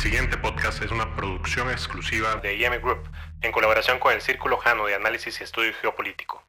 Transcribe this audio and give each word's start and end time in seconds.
siguiente 0.00 0.38
podcast 0.38 0.82
es 0.82 0.90
una 0.90 1.14
producción 1.14 1.70
exclusiva 1.70 2.36
de 2.36 2.56
IM 2.56 2.80
Group, 2.80 3.06
en 3.42 3.52
colaboración 3.52 3.98
con 3.98 4.14
el 4.14 4.22
Círculo 4.22 4.56
Jano 4.56 4.86
de 4.86 4.94
Análisis 4.94 5.38
y 5.38 5.44
Estudio 5.44 5.74
Geopolítico. 5.78 6.42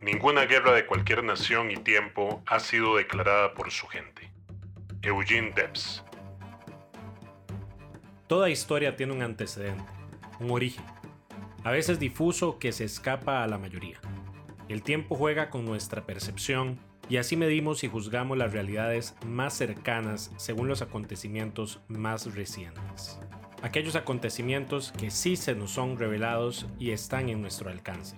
Ninguna 0.00 0.44
guerra 0.44 0.72
de 0.72 0.86
cualquier 0.86 1.24
nación 1.24 1.72
y 1.72 1.76
tiempo 1.76 2.44
ha 2.46 2.60
sido 2.60 2.94
declarada 2.94 3.54
por 3.54 3.72
su 3.72 3.88
gente. 3.88 4.30
Eugene 5.02 5.50
Debs. 5.50 6.04
Toda 8.28 8.50
historia 8.50 8.94
tiene 8.94 9.14
un 9.14 9.22
antecedente, 9.22 9.90
un 10.38 10.52
origen, 10.52 10.84
a 11.64 11.72
veces 11.72 11.98
difuso 11.98 12.60
que 12.60 12.70
se 12.70 12.84
escapa 12.84 13.42
a 13.42 13.48
la 13.48 13.58
mayoría. 13.58 14.00
El 14.68 14.84
tiempo 14.84 15.16
juega 15.16 15.50
con 15.50 15.64
nuestra 15.64 16.06
percepción 16.06 16.78
y 17.08 17.18
así 17.18 17.36
medimos 17.36 17.84
y 17.84 17.88
juzgamos 17.88 18.38
las 18.38 18.52
realidades 18.52 19.14
más 19.26 19.54
cercanas 19.54 20.30
según 20.36 20.68
los 20.68 20.82
acontecimientos 20.82 21.80
más 21.88 22.34
recientes. 22.34 23.18
Aquellos 23.62 23.96
acontecimientos 23.96 24.92
que 24.92 25.10
sí 25.10 25.36
se 25.36 25.54
nos 25.54 25.70
son 25.70 25.98
revelados 25.98 26.66
y 26.78 26.90
están 26.90 27.28
en 27.28 27.40
nuestro 27.40 27.70
alcance. 27.70 28.16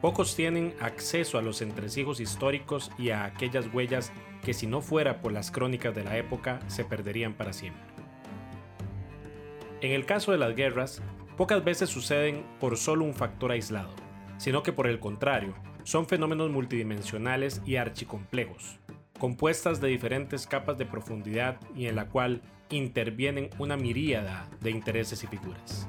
Pocos 0.00 0.34
tienen 0.34 0.74
acceso 0.80 1.36
a 1.36 1.42
los 1.42 1.60
entresijos 1.60 2.20
históricos 2.20 2.90
y 2.98 3.10
a 3.10 3.24
aquellas 3.24 3.66
huellas 3.72 4.12
que 4.42 4.54
si 4.54 4.66
no 4.66 4.80
fuera 4.80 5.20
por 5.20 5.32
las 5.32 5.50
crónicas 5.50 5.94
de 5.94 6.04
la 6.04 6.16
época 6.16 6.58
se 6.68 6.84
perderían 6.84 7.34
para 7.34 7.52
siempre. 7.52 7.82
En 9.82 9.92
el 9.92 10.06
caso 10.06 10.32
de 10.32 10.38
las 10.38 10.54
guerras, 10.54 11.02
pocas 11.36 11.62
veces 11.64 11.90
suceden 11.90 12.44
por 12.58 12.76
solo 12.76 13.04
un 13.04 13.14
factor 13.14 13.52
aislado, 13.52 13.94
sino 14.38 14.62
que 14.62 14.72
por 14.72 14.86
el 14.86 15.00
contrario, 15.00 15.54
son 15.84 16.06
fenómenos 16.06 16.50
multidimensionales 16.50 17.62
y 17.66 17.76
archicomplejos, 17.76 18.78
compuestas 19.18 19.80
de 19.80 19.88
diferentes 19.88 20.46
capas 20.46 20.78
de 20.78 20.86
profundidad 20.86 21.60
y 21.74 21.86
en 21.86 21.96
la 21.96 22.08
cual 22.08 22.42
intervienen 22.70 23.50
una 23.58 23.76
miríada 23.76 24.48
de 24.60 24.70
intereses 24.70 25.22
y 25.24 25.26
figuras. 25.26 25.88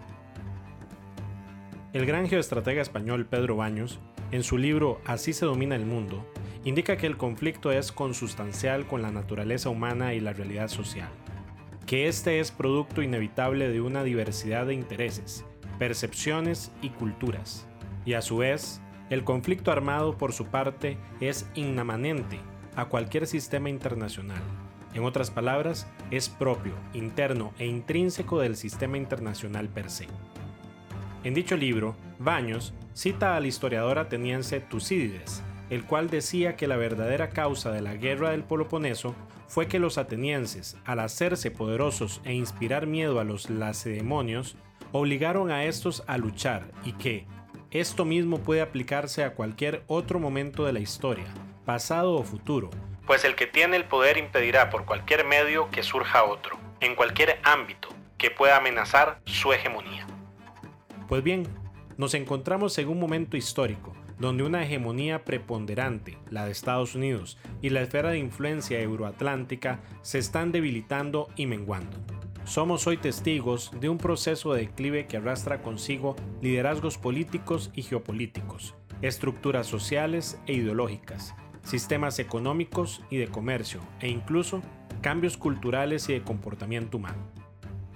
El 1.94 2.06
gran 2.06 2.28
geoestratega 2.28 2.82
español 2.82 3.26
Pedro 3.26 3.58
Baños, 3.58 4.00
en 4.32 4.44
su 4.44 4.58
libro 4.58 5.02
Así 5.06 5.34
se 5.34 5.46
domina 5.46 5.76
el 5.76 5.86
mundo, 5.86 6.26
indica 6.64 6.96
que 6.98 7.08
el 7.08 7.18
conflicto 7.18 7.72
es 7.72 7.92
consustancial 7.92 8.88
con 8.88 9.02
la 9.02 9.12
naturaleza 9.12 9.70
humana 9.70 10.14
y 10.14 10.20
la 10.20 10.34
realidad 10.34 10.70
social, 10.70 11.10
que 11.86 12.08
este 12.08 12.40
es 12.40 12.52
producto 12.52 13.02
inevitable 13.02 13.70
de 13.70 13.82
una 13.82 14.04
diversidad 14.04 14.68
de 14.68 14.74
intereses, 14.74 15.46
percepciones 15.80 16.72
y 16.82 16.90
culturas, 16.90 17.68
y 18.06 18.14
a 18.14 18.22
su 18.22 18.38
vez 18.38 18.82
el 19.12 19.26
conflicto 19.26 19.72
armado, 19.72 20.18
por 20.18 20.32
su 20.32 20.46
parte, 20.46 20.98
es 21.20 21.46
inmanente 21.54 22.40
a 22.78 22.86
cualquier 22.86 23.28
sistema 23.28 23.70
internacional. 23.70 24.42
En 24.94 25.04
otras 25.04 25.30
palabras, 25.30 25.86
es 26.12 26.30
propio, 26.30 26.74
interno 26.94 27.54
e 27.60 27.66
intrínseco 27.66 28.40
del 28.40 28.56
sistema 28.56 28.98
internacional 28.98 29.68
per 29.68 29.90
se. 29.90 30.08
En 31.26 31.34
dicho 31.34 31.58
libro, 31.58 31.94
Baños 32.20 32.74
cita 32.94 33.36
al 33.36 33.46
historiador 33.46 34.00
ateniense 34.00 34.62
Tucídides, 34.62 35.44
el 35.70 35.84
cual 35.84 36.10
decía 36.10 36.56
que 36.56 36.68
la 36.68 36.78
verdadera 36.78 37.30
causa 37.30 37.70
de 37.72 37.82
la 37.82 37.96
guerra 37.96 38.32
del 38.32 38.44
Peloponeso 38.46 39.14
fue 39.48 39.68
que 39.68 39.80
los 39.80 39.98
atenienses, 39.98 40.78
al 40.86 41.02
hacerse 41.02 41.52
poderosos 41.52 42.22
e 42.24 42.34
inspirar 42.34 42.88
miedo 42.88 43.20
a 43.20 43.26
los 43.26 43.50
lacedemonios, 43.50 44.56
obligaron 44.94 45.52
a 45.52 45.66
estos 45.66 46.04
a 46.08 46.18
luchar 46.18 46.72
y 46.86 46.94
que, 46.94 47.26
esto 47.72 48.06
mismo 48.06 48.40
puede 48.40 48.62
aplicarse 48.62 49.24
a 49.24 49.34
cualquier 49.34 49.84
otro 49.88 50.20
momento 50.20 50.66
de 50.66 50.74
la 50.74 50.80
historia, 50.80 51.34
pasado 51.66 52.16
o 52.16 52.24
futuro, 52.24 52.70
pues 53.06 53.26
el 53.26 53.36
que 53.36 53.48
tiene 53.48 53.78
el 53.78 53.86
poder 53.86 54.18
impedirá 54.18 54.70
por 54.70 54.86
cualquier 54.86 55.26
medio 55.26 55.70
que 55.70 55.84
surja 55.84 56.24
otro, 56.24 56.58
en 56.80 56.96
cualquier 56.96 57.40
ámbito, 57.44 57.90
que 58.18 58.32
pueda 58.32 58.58
amenazar 58.58 59.20
su 59.26 59.52
hegemonía. 59.54 60.08
Pues 61.08 61.24
bien, 61.24 61.48
nos 61.98 62.14
encontramos 62.14 62.78
en 62.78 62.88
un 62.88 63.00
momento 63.00 63.36
histórico, 63.38 63.94
donde 64.18 64.44
una 64.44 64.64
hegemonía 64.64 65.26
preponderante, 65.26 66.18
la 66.30 66.46
de 66.46 66.52
Estados 66.52 66.96
Unidos, 66.96 67.38
y 67.62 67.70
la 67.70 67.82
esfera 67.82 68.12
de 68.12 68.20
influencia 68.20 68.80
euroatlántica 68.80 69.80
se 70.04 70.20
están 70.20 70.52
debilitando 70.52 71.28
y 71.36 71.48
menguando. 71.48 71.98
Somos 72.44 72.88
hoy 72.88 72.98
testigos 72.98 73.72
de 73.80 73.88
un 73.88 73.98
proceso 73.98 74.54
de 74.54 74.62
declive 74.62 75.06
que 75.06 75.18
arrastra 75.18 75.62
consigo 75.62 76.16
liderazgos 76.42 76.98
políticos 76.98 77.70
y 77.74 77.84
geopolíticos, 77.84 78.76
estructuras 79.02 79.68
sociales 79.68 80.40
e 80.48 80.54
ideológicas, 80.54 81.36
sistemas 81.64 82.18
económicos 82.20 83.02
y 83.10 83.18
de 83.18 83.28
comercio, 83.28 83.82
e 84.00 84.10
incluso 84.10 84.62
cambios 85.02 85.38
culturales 85.38 86.10
y 86.10 86.14
de 86.14 86.24
comportamiento 86.24 86.98
humano. 86.98 87.32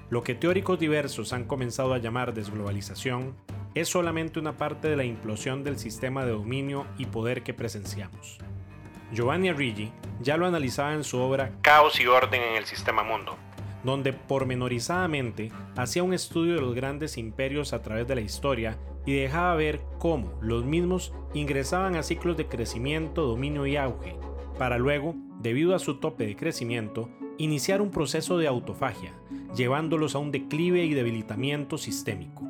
Lo 0.10 0.22
que 0.24 0.36
teóricos 0.36 0.80
diversos 0.80 1.34
han 1.34 1.46
comenzado 1.46 1.94
a 1.94 1.98
llamar 1.98 2.34
desglobalización 2.34 3.36
es 3.74 3.90
solamente 3.90 4.40
una 4.40 4.56
parte 4.56 4.88
de 4.88 4.96
la 4.96 5.04
implosión 5.04 5.64
del 5.64 5.80
sistema 5.80 6.24
de 6.24 6.32
dominio 6.32 6.86
y 6.98 7.08
poder 7.08 7.44
que 7.44 7.54
presenciamos. 7.54 8.38
Giovanni 9.12 9.50
Arrighi 9.50 9.92
ya 10.22 10.38
lo 10.38 10.46
analizaba 10.46 10.94
en 10.94 11.04
su 11.04 11.20
obra 11.20 11.52
Caos 11.62 12.00
y 12.00 12.08
orden 12.08 12.42
en 12.42 12.56
el 12.56 12.66
sistema 12.66 13.04
mundo, 13.04 13.38
donde 13.86 14.14
pormenorizadamente 14.14 15.52
hacía 15.78 16.04
un 16.04 16.14
estudio 16.14 16.56
de 16.56 16.62
los 16.62 16.74
grandes 16.74 17.18
imperios 17.18 17.72
a 17.72 17.84
través 17.84 18.08
de 18.08 18.16
la 18.16 18.22
historia 18.22 18.80
y 19.06 19.14
dejaba 19.14 19.56
ver 19.56 19.82
cómo 20.00 20.34
los 20.42 20.66
mismos 20.66 21.14
ingresaban 21.36 21.96
a 21.96 22.02
ciclos 22.02 22.36
de 22.36 22.48
crecimiento, 22.48 23.28
dominio 23.28 23.68
y 23.68 23.78
auge, 23.78 24.18
para 24.58 24.80
luego, 24.80 25.16
debido 25.40 25.76
a 25.76 25.80
su 25.80 26.00
tope 26.00 26.26
de 26.26 26.36
crecimiento, 26.36 27.10
iniciar 27.38 27.82
un 27.82 27.92
proceso 27.92 28.40
de 28.40 28.48
autofagia, 28.48 29.14
llevándolos 29.56 30.16
a 30.16 30.20
un 30.20 30.32
declive 30.32 30.84
y 30.86 30.96
debilitamiento 30.96 31.78
sistémico. 31.78 32.44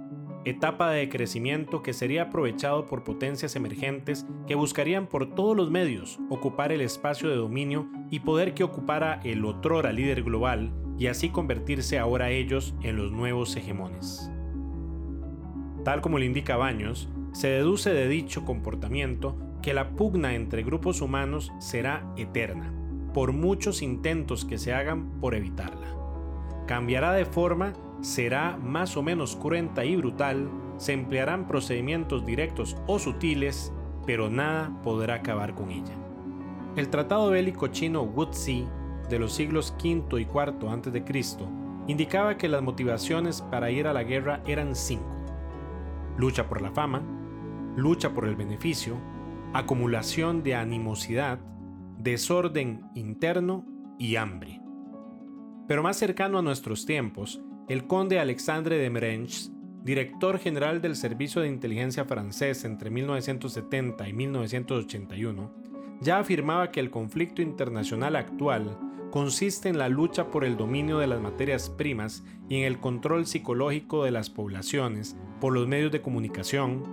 Etapa 0.46 0.92
de 0.92 1.10
crecimiento 1.10 1.82
que 1.82 1.92
sería 1.92 2.24
aprovechado 2.24 2.86
por 2.86 3.04
potencias 3.04 3.56
emergentes 3.56 4.26
que 4.48 4.56
buscarían 4.56 5.08
por 5.08 5.34
todos 5.34 5.58
los 5.58 5.72
medios 5.72 6.20
ocupar 6.30 6.72
el 6.72 6.82
espacio 6.82 7.28
de 7.28 7.36
dominio 7.36 7.90
y 8.12 8.20
poder 8.20 8.54
que 8.54 8.64
ocupara 8.64 9.20
el 9.24 9.44
otrora 9.44 9.92
líder 9.92 10.24
global 10.24 10.72
y 10.98 11.08
así 11.08 11.30
convertirse 11.30 12.00
ahora 12.00 12.30
ellos 12.32 12.76
en 12.82 12.98
los 12.98 13.12
nuevos 13.12 13.56
hegemones. 13.56 14.32
Tal 15.84 16.02
como 16.02 16.18
le 16.18 16.26
indica 16.26 16.58
Baños, 16.58 17.10
se 17.32 17.48
deduce 17.48 17.92
de 17.92 18.08
dicho 18.08 18.46
comportamiento 18.46 19.38
que 19.62 19.74
la 19.74 19.92
pugna 19.92 20.36
entre 20.36 20.64
grupos 20.64 21.02
humanos 21.02 21.52
será 21.60 22.06
eterna, 22.18 22.74
por 23.14 23.34
muchos 23.34 23.82
intentos 23.82 24.46
que 24.46 24.58
se 24.58 24.74
hagan 24.74 25.20
por 25.20 25.36
evitarla. 25.36 25.88
Cambiará 26.66 27.14
de 27.14 27.26
forma, 27.26 27.74
será 28.02 28.58
más 28.58 28.98
o 28.98 29.04
menos 29.04 29.36
cruenta 29.36 29.86
y 29.86 29.96
brutal, 29.96 30.50
se 30.78 30.94
emplearán 30.94 31.48
procedimientos 31.48 32.26
directos 32.26 32.78
o 32.88 33.00
sutiles, 33.00 33.74
pero 34.06 34.30
nada 34.30 34.72
podrá 34.84 35.16
acabar 35.16 35.56
con 35.56 35.72
ella. 35.72 35.94
El 36.76 36.90
tratado 36.90 37.30
bélico 37.30 37.68
chino 37.68 38.04
Wutzi 38.04 38.68
de 39.10 39.20
los 39.20 39.34
siglos 39.34 39.74
V 39.84 40.20
y 40.20 40.24
IV 40.24 40.70
a.C., 40.70 41.46
indicaba 41.88 42.38
que 42.38 42.48
las 42.48 42.62
motivaciones 42.62 43.42
para 43.42 43.72
ir 43.72 43.88
a 43.88 43.94
la 43.94 44.04
guerra 44.04 44.42
eran 44.48 44.76
cinco. 44.76 45.16
Lucha 46.18 46.48
por 46.48 46.62
la 46.62 46.72
fama, 46.72 47.02
lucha 47.76 48.14
por 48.14 48.28
el 48.28 48.36
beneficio, 48.36 48.98
acumulación 49.54 50.44
de 50.44 50.56
animosidad, 50.56 51.40
desorden 51.98 52.90
interno 52.96 53.66
y 53.98 54.16
hambre. 54.16 54.62
Pero 55.68 55.84
más 55.84 55.98
cercano 55.98 56.40
a 56.40 56.42
nuestros 56.42 56.86
tiempos, 56.86 57.42
el 57.68 57.88
conde 57.88 58.20
Alexandre 58.20 58.78
de 58.78 58.90
Merenges, 58.90 59.52
director 59.84 60.40
general 60.40 60.82
del 60.82 60.96
Servicio 60.96 61.42
de 61.42 61.48
Inteligencia 61.48 62.06
francés 62.06 62.66
entre 62.66 62.90
1970 62.90 64.08
y 64.08 64.14
1981, 64.14 65.52
ya 66.02 66.20
afirmaba 66.20 66.72
que 66.72 66.80
el 66.80 66.92
conflicto 66.92 67.42
internacional 67.42 68.16
actual 68.16 68.78
consiste 69.16 69.70
en 69.70 69.78
la 69.78 69.88
lucha 69.88 70.30
por 70.30 70.44
el 70.44 70.58
dominio 70.58 70.98
de 70.98 71.08
las 71.08 71.22
materias 71.22 71.70
primas 71.70 72.26
y 72.50 72.58
en 72.58 72.64
el 72.66 72.82
control 72.82 73.26
psicológico 73.26 74.04
de 74.04 74.12
las 74.12 74.30
poblaciones 74.30 75.16
por 75.40 75.54
los 75.54 75.70
medios 75.70 75.94
de 75.94 76.02
comunicación, 76.02 76.84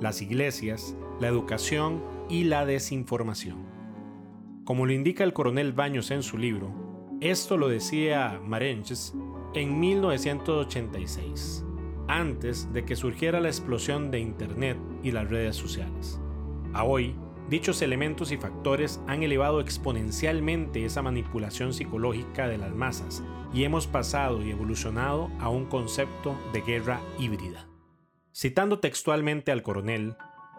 las 0.00 0.20
iglesias, 0.20 0.96
la 1.20 1.28
educación 1.28 2.02
y 2.28 2.42
la 2.42 2.66
desinformación. 2.66 3.64
Como 4.64 4.86
lo 4.86 4.92
indica 4.92 5.22
el 5.22 5.32
coronel 5.32 5.72
Baños 5.72 6.10
en 6.10 6.24
su 6.24 6.36
libro, 6.36 6.74
esto 7.20 7.56
lo 7.56 7.68
decía 7.68 8.40
Marenches 8.44 9.14
en 9.54 9.78
1986, 9.78 11.64
antes 12.08 12.72
de 12.72 12.84
que 12.84 12.96
surgiera 12.96 13.38
la 13.38 13.50
explosión 13.50 14.10
de 14.10 14.18
Internet 14.18 14.78
y 15.04 15.12
las 15.12 15.30
redes 15.30 15.54
sociales. 15.54 16.20
A 16.72 16.82
hoy, 16.82 17.14
Dichos 17.48 17.80
elementos 17.80 18.30
y 18.30 18.36
factores 18.36 19.00
han 19.06 19.22
elevado 19.22 19.60
exponencialmente 19.60 20.84
esa 20.84 21.02
manipulación 21.02 21.72
psicológica 21.72 22.46
de 22.46 22.58
las 22.58 22.74
masas 22.74 23.22
y 23.54 23.64
hemos 23.64 23.86
pasado 23.86 24.42
y 24.42 24.50
evolucionado 24.50 25.30
a 25.40 25.48
un 25.48 25.64
concepto 25.64 26.36
de 26.52 26.60
guerra 26.60 27.00
híbrida. 27.18 27.66
Citando 28.34 28.80
textualmente 28.80 29.50
al 29.50 29.62
coronel, 29.62 30.16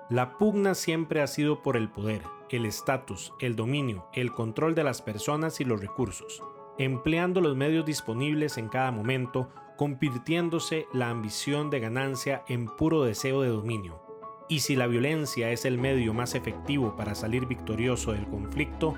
la 0.10 0.38
pugna 0.38 0.74
siempre 0.74 1.22
ha 1.22 1.28
sido 1.28 1.62
por 1.62 1.78
el 1.78 1.90
poder 1.90 2.24
el 2.50 2.66
estatus, 2.66 3.34
el 3.40 3.56
dominio, 3.56 4.08
el 4.14 4.32
control 4.32 4.76
de 4.76 4.84
las 4.84 5.02
personas 5.02 5.62
y 5.62 5.66
los 5.66 5.80
recursos, 5.82 6.42
empleando 6.78 7.42
los 7.42 7.56
medios 7.56 7.86
disponibles 7.86 8.58
en 8.58 8.70
cada 8.70 8.92
momento, 8.92 9.50
convirtiéndose 9.78 10.88
la 10.94 11.10
ambición 11.10 11.70
de 11.70 11.80
ganancia 11.80 12.44
en 12.48 12.66
puro 12.68 13.04
deseo 13.04 13.42
de 13.42 13.50
dominio. 13.50 14.09
Y 14.52 14.62
si 14.62 14.76
la 14.76 14.88
violencia 14.88 15.52
es 15.52 15.64
el 15.64 15.78
medio 15.78 16.12
más 16.16 16.34
efectivo 16.34 16.96
para 16.96 17.14
salir 17.14 17.46
victorioso 17.46 18.14
del 18.14 18.26
conflicto, 18.26 18.96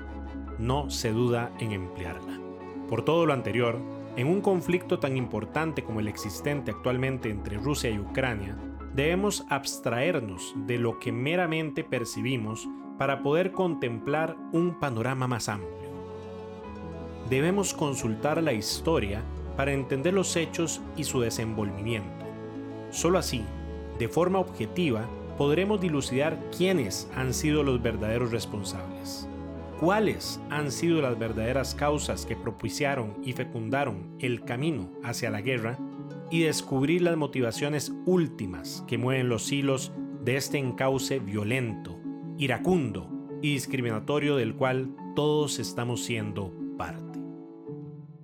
no 0.58 0.88
se 0.88 1.12
duda 1.12 1.52
en 1.60 1.72
emplearla. 1.72 2.40
Por 2.88 3.04
todo 3.04 3.26
lo 3.26 3.34
anterior, 3.34 3.78
en 4.16 4.28
un 4.28 4.40
conflicto 4.40 4.98
tan 4.98 5.14
importante 5.18 5.84
como 5.84 6.00
el 6.00 6.08
existente 6.08 6.70
actualmente 6.70 7.28
entre 7.28 7.58
Rusia 7.58 7.90
y 7.90 7.98
Ucrania, 7.98 8.56
debemos 8.94 9.44
abstraernos 9.50 10.54
de 10.66 10.78
lo 10.78 10.98
que 10.98 11.12
meramente 11.12 11.84
percibimos 11.84 12.66
para 12.96 13.22
poder 13.22 13.52
contemplar 13.52 14.36
un 14.52 14.80
panorama 14.80 15.26
más 15.26 15.50
amplio. 15.50 15.90
Debemos 17.28 17.74
consultar 17.74 18.42
la 18.42 18.54
historia 18.54 19.22
para 19.58 19.72
entender 19.72 20.14
los 20.14 20.34
hechos 20.34 20.80
y 20.96 21.04
su 21.04 21.20
desenvolvimiento. 21.20 22.24
Solo 22.90 23.18
así, 23.18 23.44
de 23.98 24.08
forma 24.08 24.38
objetiva, 24.38 25.06
podremos 25.36 25.80
dilucidar 25.80 26.38
quiénes 26.56 27.10
han 27.14 27.34
sido 27.34 27.62
los 27.62 27.82
verdaderos 27.82 28.30
responsables 28.30 29.28
cuáles 29.82 30.40
han 30.48 30.70
sido 30.70 31.02
las 31.02 31.18
verdaderas 31.18 31.74
causas 31.74 32.24
que 32.24 32.36
propiciaron 32.36 33.16
y 33.24 33.32
fecundaron 33.32 34.14
el 34.20 34.44
camino 34.44 34.88
hacia 35.02 35.28
la 35.28 35.40
guerra 35.40 35.76
y 36.30 36.42
descubrir 36.42 37.02
las 37.02 37.16
motivaciones 37.16 37.92
últimas 38.06 38.84
que 38.86 38.96
mueven 38.96 39.28
los 39.28 39.50
hilos 39.50 39.90
de 40.22 40.36
este 40.36 40.58
encauce 40.58 41.18
violento, 41.18 41.98
iracundo 42.38 43.10
y 43.42 43.54
discriminatorio 43.54 44.36
del 44.36 44.54
cual 44.54 44.94
todos 45.16 45.58
estamos 45.58 46.04
siendo 46.04 46.54
parte. 46.78 47.18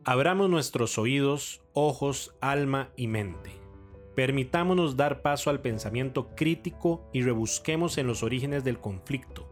Abramos 0.05 0.49
nuestros 0.49 0.97
oídos, 0.97 1.61
ojos, 1.73 2.37
alma 2.41 2.91
y 2.95 3.09
mente. 3.09 3.51
Permitámonos 4.19 4.97
dar 4.97 5.23
paso 5.23 5.49
al 5.49 5.61
pensamiento 5.61 6.35
crítico 6.35 7.09
y 7.13 7.23
rebusquemos 7.23 7.99
en 7.99 8.09
los 8.09 8.25
orígenes 8.25 8.65
del 8.65 8.81
conflicto. 8.81 9.49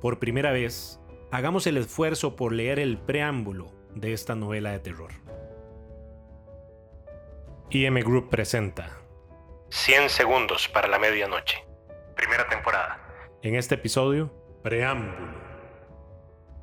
Por 0.00 0.18
primera 0.18 0.50
vez, 0.50 0.98
hagamos 1.30 1.68
el 1.68 1.76
esfuerzo 1.76 2.34
por 2.34 2.52
leer 2.52 2.80
el 2.80 2.98
preámbulo 2.98 3.70
de 3.94 4.12
esta 4.12 4.34
novela 4.34 4.72
de 4.72 4.80
terror. 4.80 5.12
IM 7.70 7.94
Group 8.00 8.28
presenta 8.28 8.98
100 9.68 10.10
segundos 10.10 10.66
para 10.66 10.88
la 10.88 10.98
medianoche. 10.98 11.64
Primera 12.16 12.48
temporada. 12.48 13.00
En 13.42 13.54
este 13.54 13.76
episodio, 13.76 14.34
preámbulo. 14.64 15.28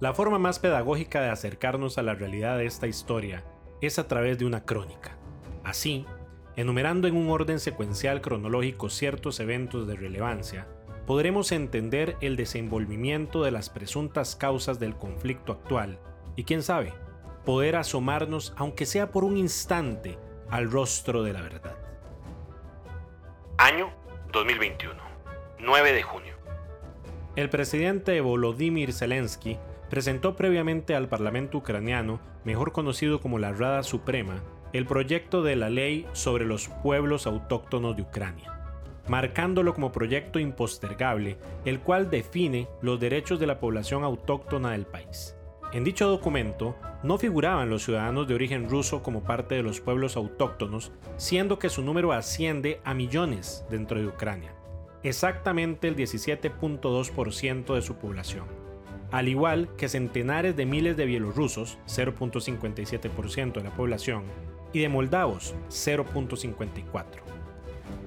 La 0.01 0.13
forma 0.13 0.39
más 0.39 0.59
pedagógica 0.59 1.21
de 1.21 1.29
acercarnos 1.29 1.97
a 1.97 2.03
la 2.03 2.15
realidad 2.15 2.57
de 2.57 2.65
esta 2.65 2.87
historia 2.87 3.45
es 3.79 3.97
a 3.97 4.09
través 4.09 4.39
de 4.39 4.45
una 4.45 4.65
crónica. 4.65 5.17
Así, 5.63 6.05
enumerando 6.55 7.07
en 7.07 7.15
un 7.15 7.29
orden 7.29 7.59
secuencial 7.59 8.21
cronológico 8.21 8.89
ciertos 8.89 9.39
eventos 9.39 9.87
de 9.87 9.95
relevancia, 9.95 10.67
podremos 11.05 11.51
entender 11.51 12.17
el 12.21 12.35
desenvolvimiento 12.35 13.43
de 13.43 13.51
las 13.51 13.69
presuntas 13.69 14.35
causas 14.35 14.79
del 14.79 14.95
conflicto 14.95 15.51
actual 15.51 15.99
y 16.35 16.43
quién 16.43 16.63
sabe, 16.63 16.93
poder 17.45 17.75
asomarnos, 17.75 18.53
aunque 18.57 18.85
sea 18.85 19.11
por 19.11 19.23
un 19.23 19.37
instante, 19.37 20.17
al 20.49 20.71
rostro 20.71 21.23
de 21.23 21.33
la 21.33 21.41
verdad. 21.41 21.75
Año 23.57 23.91
2021, 24.31 24.95
9 25.59 25.93
de 25.93 26.03
junio. 26.03 26.35
El 27.35 27.49
presidente 27.49 28.19
Volodymyr 28.21 28.93
Zelensky 28.93 29.57
presentó 29.89 30.35
previamente 30.35 30.95
al 30.95 31.07
Parlamento 31.07 31.57
ucraniano, 31.59 32.19
mejor 32.43 32.71
conocido 32.71 33.21
como 33.21 33.39
la 33.39 33.53
Rada 33.53 33.83
Suprema, 33.83 34.41
el 34.75 34.85
proyecto 34.85 35.41
de 35.41 35.55
la 35.55 35.69
ley 35.69 36.05
sobre 36.11 36.45
los 36.45 36.67
pueblos 36.67 37.27
autóctonos 37.27 37.95
de 37.95 38.01
Ucrania 38.01 38.51
marcándolo 39.07 39.73
como 39.73 39.91
proyecto 39.91 40.39
impostergable, 40.39 41.37
el 41.63 41.79
cual 41.79 42.09
define 42.09 42.67
los 42.81 42.99
derechos 42.99 43.39
de 43.39 43.47
la 43.47 43.59
población 43.59 44.03
autóctona 44.03 44.71
del 44.71 44.85
país. 44.85 45.35
En 45.71 45.83
dicho 45.83 46.07
documento 46.07 46.75
no 47.03 47.17
figuraban 47.17 47.69
los 47.69 47.83
ciudadanos 47.83 48.27
de 48.27 48.33
origen 48.33 48.69
ruso 48.69 49.03
como 49.03 49.23
parte 49.23 49.55
de 49.55 49.63
los 49.63 49.79
pueblos 49.79 50.17
autóctonos, 50.17 50.91
siendo 51.17 51.59
que 51.59 51.69
su 51.69 51.83
número 51.83 52.13
asciende 52.13 52.81
a 52.83 52.93
millones 52.93 53.63
dentro 53.69 53.99
de 53.99 54.07
Ucrania, 54.07 54.55
exactamente 55.03 55.87
el 55.87 55.95
17.2% 55.95 57.75
de 57.75 57.81
su 57.81 57.95
población, 57.95 58.45
al 59.11 59.27
igual 59.27 59.69
que 59.77 59.89
centenares 59.89 60.55
de 60.55 60.65
miles 60.65 60.97
de 60.97 61.05
bielorrusos, 61.05 61.77
0.57% 61.87 63.53
de 63.53 63.63
la 63.63 63.75
población, 63.75 64.23
y 64.75 64.79
de 64.81 64.89
moldavos, 64.89 65.55
0.54%. 65.69 67.05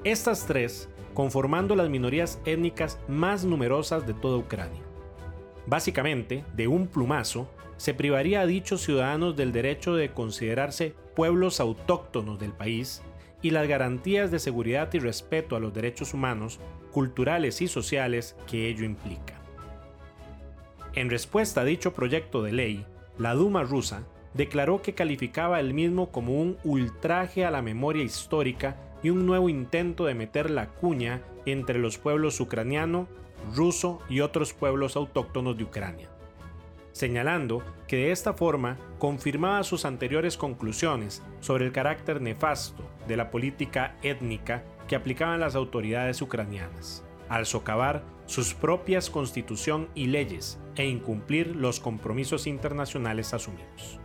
Estas 0.05 0.47
tres 0.47 0.91
conformando 1.15 1.75
las 1.75 1.89
minorías 1.89 2.43
étnicas 2.45 3.01
más 3.09 3.43
numerosas 3.43 4.07
de 4.07 4.13
toda 4.13 4.37
Ucrania. 4.37 4.83
Básicamente, 5.67 6.45
de 6.55 6.69
un 6.69 6.87
plumazo, 6.87 7.51
se 7.79 7.95
privaría 7.95 8.43
a 8.43 8.47
dichos 8.47 8.83
ciudadanos 8.83 9.35
del 9.35 9.51
derecho 9.51 9.95
de 9.97 10.11
considerarse 10.11 10.95
pueblos 11.17 11.59
autóctonos 11.59 12.39
del 12.39 12.53
país 12.53 13.01
y 13.41 13.49
las 13.51 13.67
garantías 13.67 14.31
de 14.31 14.39
seguridad 14.39 14.93
y 14.93 14.99
respeto 14.99 15.57
a 15.57 15.61
los 15.61 15.73
derechos 15.73 16.13
humanos, 16.13 16.61
culturales 16.93 17.63
y 17.63 17.69
sociales 17.69 18.37
que 18.47 18.69
ello 18.69 18.85
implica. 18.85 19.41
En 20.95 21.09
respuesta 21.09 21.63
a 21.63 21.65
dicho 21.65 21.95
proyecto 21.95 22.43
de 22.43 22.53
ley, 22.53 22.85
la 23.17 23.33
Duma 23.33 23.63
rusa 23.63 24.03
declaró 24.35 24.83
que 24.83 24.95
calificaba 24.95 25.61
el 25.61 25.75
mismo 25.75 26.11
como 26.11 26.41
un 26.41 26.59
ultraje 26.65 27.45
a 27.45 27.51
la 27.51 27.63
memoria 27.63 28.03
histórica 28.03 28.77
y 29.03 29.11
un 29.11 29.27
nuevo 29.27 29.49
intento 29.49 30.05
de 30.05 30.15
meter 30.15 30.51
la 30.51 30.69
cuña 30.69 31.23
entre 31.47 31.79
los 31.79 31.99
pueblos 31.99 32.41
ucraniano, 32.41 33.09
ruso 33.55 34.01
y 34.09 34.21
otros 34.21 34.53
pueblos 34.53 34.97
autóctonos 34.97 35.57
de 35.57 35.65
Ucrania, 35.65 36.09
señalando 36.93 37.63
que 37.87 37.97
de 37.97 38.13
esta 38.13 38.35
forma 38.35 38.77
confirmaba 38.99 39.63
sus 39.63 39.85
anteriores 39.85 40.37
conclusiones 40.37 41.23
sobre 41.41 41.65
el 41.65 41.73
carácter 41.73 42.21
nefasto 42.21 42.85
de 43.07 43.17
la 43.17 43.31
política 43.31 43.97
étnica 44.03 44.65
que 44.89 44.97
aplicaban 44.97 45.41
las 45.41 45.55
autoridades 45.55 46.21
ucranianas, 46.21 47.05
al 47.29 47.47
socavar 47.47 48.03
sus 48.27 48.55
propias 48.55 49.11
constitución 49.11 49.89
y 49.95 50.07
leyes 50.07 50.59
e 50.77 50.87
incumplir 50.87 51.57
los 51.57 51.81
compromisos 51.81 52.47
internacionales 52.47 53.33
asumidos. 53.33 54.01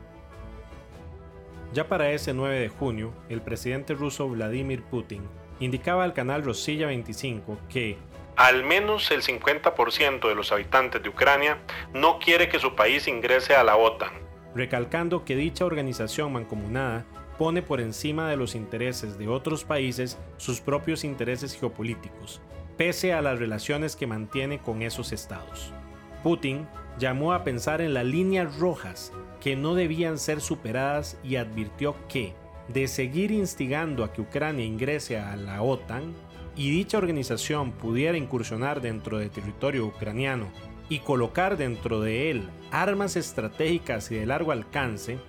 Ya 1.73 1.87
para 1.87 2.11
ese 2.11 2.35
9 2.35 2.59
de 2.59 2.69
junio, 2.69 3.13
el 3.29 3.41
presidente 3.41 3.95
ruso 3.95 4.29
Vladimir 4.29 4.83
Putin 4.83 5.23
indicaba 5.59 6.03
al 6.03 6.13
canal 6.13 6.43
Rosilla 6.43 6.85
25 6.85 7.57
que 7.67 7.97
al 8.35 8.63
menos 8.63 9.09
el 9.09 9.23
50% 9.23 10.27
de 10.27 10.35
los 10.35 10.51
habitantes 10.51 11.01
de 11.01 11.09
Ucrania 11.09 11.57
no 11.91 12.19
quiere 12.19 12.47
que 12.47 12.59
su 12.59 12.75
país 12.75 13.07
ingrese 13.07 13.55
a 13.55 13.63
la 13.63 13.75
OTAN, 13.75 14.11
recalcando 14.53 15.25
que 15.25 15.35
dicha 15.35 15.65
organización 15.65 16.33
mancomunada 16.33 17.05
pone 17.39 17.63
por 17.63 17.81
encima 17.81 18.29
de 18.29 18.37
los 18.37 18.53
intereses 18.53 19.17
de 19.17 19.27
otros 19.27 19.63
países 19.63 20.19
sus 20.37 20.61
propios 20.61 21.03
intereses 21.03 21.55
geopolíticos, 21.59 22.39
pese 22.77 23.13
a 23.13 23.21
las 23.23 23.39
relaciones 23.39 23.95
que 23.95 24.05
mantiene 24.05 24.59
con 24.59 24.83
esos 24.83 25.11
estados. 25.11 25.73
Putin 26.21 26.67
llamó 26.99 27.33
a 27.33 27.43
pensar 27.43 27.81
en 27.81 27.95
las 27.95 28.05
líneas 28.05 28.57
rojas 28.59 29.11
que 29.43 29.57
no 29.57 29.75
debían 29.75 30.17
ser 30.17 30.39
superadas 30.39 31.17
y 31.21 31.35
advirtió 31.35 31.95
que, 32.07 32.33
de 32.69 32.87
seguir 32.87 33.29
instigando 33.31 34.05
a 34.05 34.13
que 34.13 34.21
Ucrania 34.21 34.63
ingrese 34.63 35.17
a 35.19 35.35
la 35.35 35.61
OTAN 35.61 36.13
y 36.55 36.71
dicha 36.71 36.97
organización 36.97 37.73
pudiera 37.73 38.17
incursionar 38.17 38.79
dentro 38.79 39.17
del 39.17 39.29
territorio 39.29 39.85
ucraniano 39.85 40.47
y 40.87 40.99
colocar 40.99 41.57
dentro 41.57 41.99
de 41.99 42.31
él 42.31 42.49
armas 42.71 43.17
estratégicas 43.17 44.09
y 44.11 44.15
de 44.15 44.25
largo 44.25 44.53
alcance, 44.53 45.19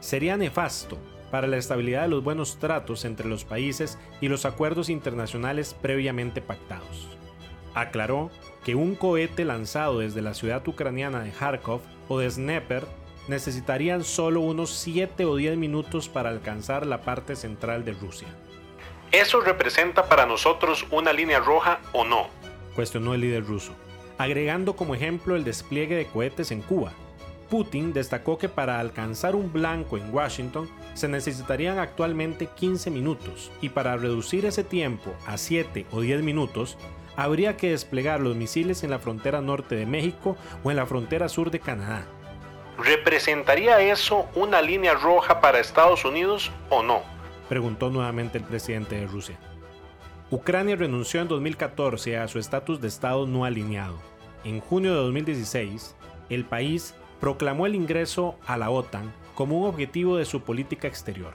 sería 0.00 0.36
nefasto 0.36 0.98
para 1.30 1.46
la 1.46 1.56
estabilidad 1.56 2.02
de 2.02 2.08
los 2.08 2.22
buenos 2.22 2.58
tratos 2.58 3.06
entre 3.06 3.26
los 3.26 3.46
países 3.46 3.98
y 4.20 4.28
los 4.28 4.44
acuerdos 4.44 4.90
internacionales 4.90 5.74
previamente 5.80 6.42
pactados. 6.42 7.08
Aclaró 7.72 8.30
que 8.64 8.74
un 8.74 8.96
cohete 8.96 9.46
lanzado 9.46 10.00
desde 10.00 10.20
la 10.20 10.34
ciudad 10.34 10.66
ucraniana 10.68 11.22
de 11.22 11.30
Kharkov 11.30 11.80
o 12.08 12.18
de 12.18 12.28
Dnepr 12.28 12.86
necesitarían 13.28 14.04
solo 14.04 14.40
unos 14.40 14.70
7 14.70 15.24
o 15.24 15.36
10 15.36 15.56
minutos 15.56 16.08
para 16.08 16.30
alcanzar 16.30 16.86
la 16.86 17.02
parte 17.02 17.36
central 17.36 17.84
de 17.84 17.92
Rusia. 17.92 18.28
¿Eso 19.10 19.40
representa 19.40 20.08
para 20.08 20.26
nosotros 20.26 20.86
una 20.90 21.12
línea 21.12 21.38
roja 21.38 21.80
o 21.92 22.04
no? 22.04 22.28
Cuestionó 22.74 23.14
el 23.14 23.20
líder 23.20 23.44
ruso, 23.44 23.74
agregando 24.18 24.74
como 24.74 24.94
ejemplo 24.94 25.36
el 25.36 25.44
despliegue 25.44 25.96
de 25.96 26.06
cohetes 26.06 26.50
en 26.50 26.62
Cuba. 26.62 26.92
Putin 27.50 27.92
destacó 27.92 28.38
que 28.38 28.48
para 28.48 28.80
alcanzar 28.80 29.36
un 29.36 29.52
blanco 29.52 29.98
en 29.98 30.12
Washington 30.14 30.70
se 30.94 31.08
necesitarían 31.08 31.78
actualmente 31.78 32.46
15 32.46 32.90
minutos 32.90 33.52
y 33.60 33.68
para 33.68 33.98
reducir 33.98 34.46
ese 34.46 34.64
tiempo 34.64 35.12
a 35.26 35.36
7 35.36 35.84
o 35.90 36.00
10 36.00 36.22
minutos 36.22 36.78
habría 37.14 37.58
que 37.58 37.72
desplegar 37.72 38.20
los 38.20 38.36
misiles 38.36 38.82
en 38.84 38.90
la 38.90 38.98
frontera 38.98 39.42
norte 39.42 39.74
de 39.74 39.84
México 39.84 40.38
o 40.64 40.70
en 40.70 40.78
la 40.78 40.86
frontera 40.86 41.28
sur 41.28 41.50
de 41.50 41.60
Canadá. 41.60 42.06
¿Representaría 42.84 43.80
eso 43.80 44.26
una 44.34 44.60
línea 44.60 44.94
roja 44.94 45.40
para 45.40 45.60
Estados 45.60 46.04
Unidos 46.04 46.50
o 46.68 46.82
no? 46.82 47.02
Preguntó 47.48 47.90
nuevamente 47.90 48.38
el 48.38 48.44
presidente 48.44 48.96
de 48.96 49.06
Rusia. 49.06 49.38
Ucrania 50.30 50.74
renunció 50.74 51.20
en 51.20 51.28
2014 51.28 52.18
a 52.18 52.26
su 52.26 52.40
estatus 52.40 52.80
de 52.80 52.88
Estado 52.88 53.24
no 53.26 53.44
alineado. 53.44 54.00
En 54.42 54.58
junio 54.58 54.94
de 54.94 55.00
2016, 55.00 55.94
el 56.28 56.44
país 56.44 56.94
proclamó 57.20 57.66
el 57.66 57.76
ingreso 57.76 58.36
a 58.46 58.56
la 58.56 58.70
OTAN 58.70 59.12
como 59.36 59.60
un 59.60 59.68
objetivo 59.68 60.16
de 60.16 60.24
su 60.24 60.40
política 60.40 60.88
exterior. 60.88 61.34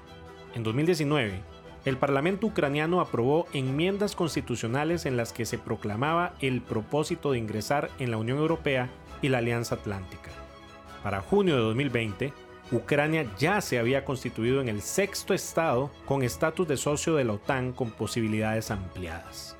En 0.54 0.63
2019, 0.63 1.39
el 1.86 1.96
Parlamento 1.96 2.48
ucraniano 2.48 3.00
aprobó 3.00 3.48
enmiendas 3.54 4.18
constitucionales 4.18 5.06
en 5.06 5.16
las 5.16 5.32
que 5.32 5.46
se 5.46 5.58
proclamaba 5.58 6.34
el 6.42 6.62
propósito 6.62 7.32
de 7.32 7.38
ingresar 7.38 7.89
en 8.00 8.12
la 8.12 8.18
Unión 8.18 8.39
Europea 8.39 8.89
y 9.22 9.30
la 9.30 9.38
Alianza 9.38 9.75
Atlántica. 9.75 10.32
Para 11.08 11.22
junio 11.22 11.56
de 11.56 11.62
2020, 11.62 12.34
Ucrania 12.70 13.26
ya 13.38 13.62
se 13.62 13.80
había 13.80 14.04
constituido 14.04 14.60
en 14.60 14.68
el 14.68 14.82
sexto 14.82 15.34
estado 15.34 15.90
con 16.06 16.22
estatus 16.22 16.68
de 16.68 16.76
socio 16.76 17.16
de 17.16 17.24
la 17.24 17.32
OTAN 17.32 17.72
con 17.72 17.92
posibilidades 17.92 18.72
ampliadas. 18.72 19.56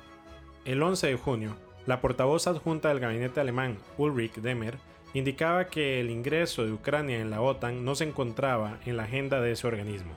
El 0.66 0.82
11 0.82 1.06
de 1.06 1.16
junio, 1.16 1.56
la 1.86 2.02
portavoz 2.02 2.46
adjunta 2.48 2.90
del 2.90 3.00
gabinete 3.00 3.40
alemán, 3.40 3.78
Ulrich 3.96 4.34
Demer, 4.34 4.76
indicaba 5.14 5.68
que 5.68 6.00
el 6.00 6.10
ingreso 6.10 6.66
de 6.66 6.72
Ucrania 6.72 7.18
en 7.18 7.30
la 7.30 7.40
OTAN 7.40 7.82
no 7.82 7.94
se 7.94 8.04
encontraba 8.04 8.76
en 8.84 8.98
la 8.98 9.04
agenda 9.04 9.40
de 9.40 9.52
ese 9.52 9.66
organismo. 9.66 10.12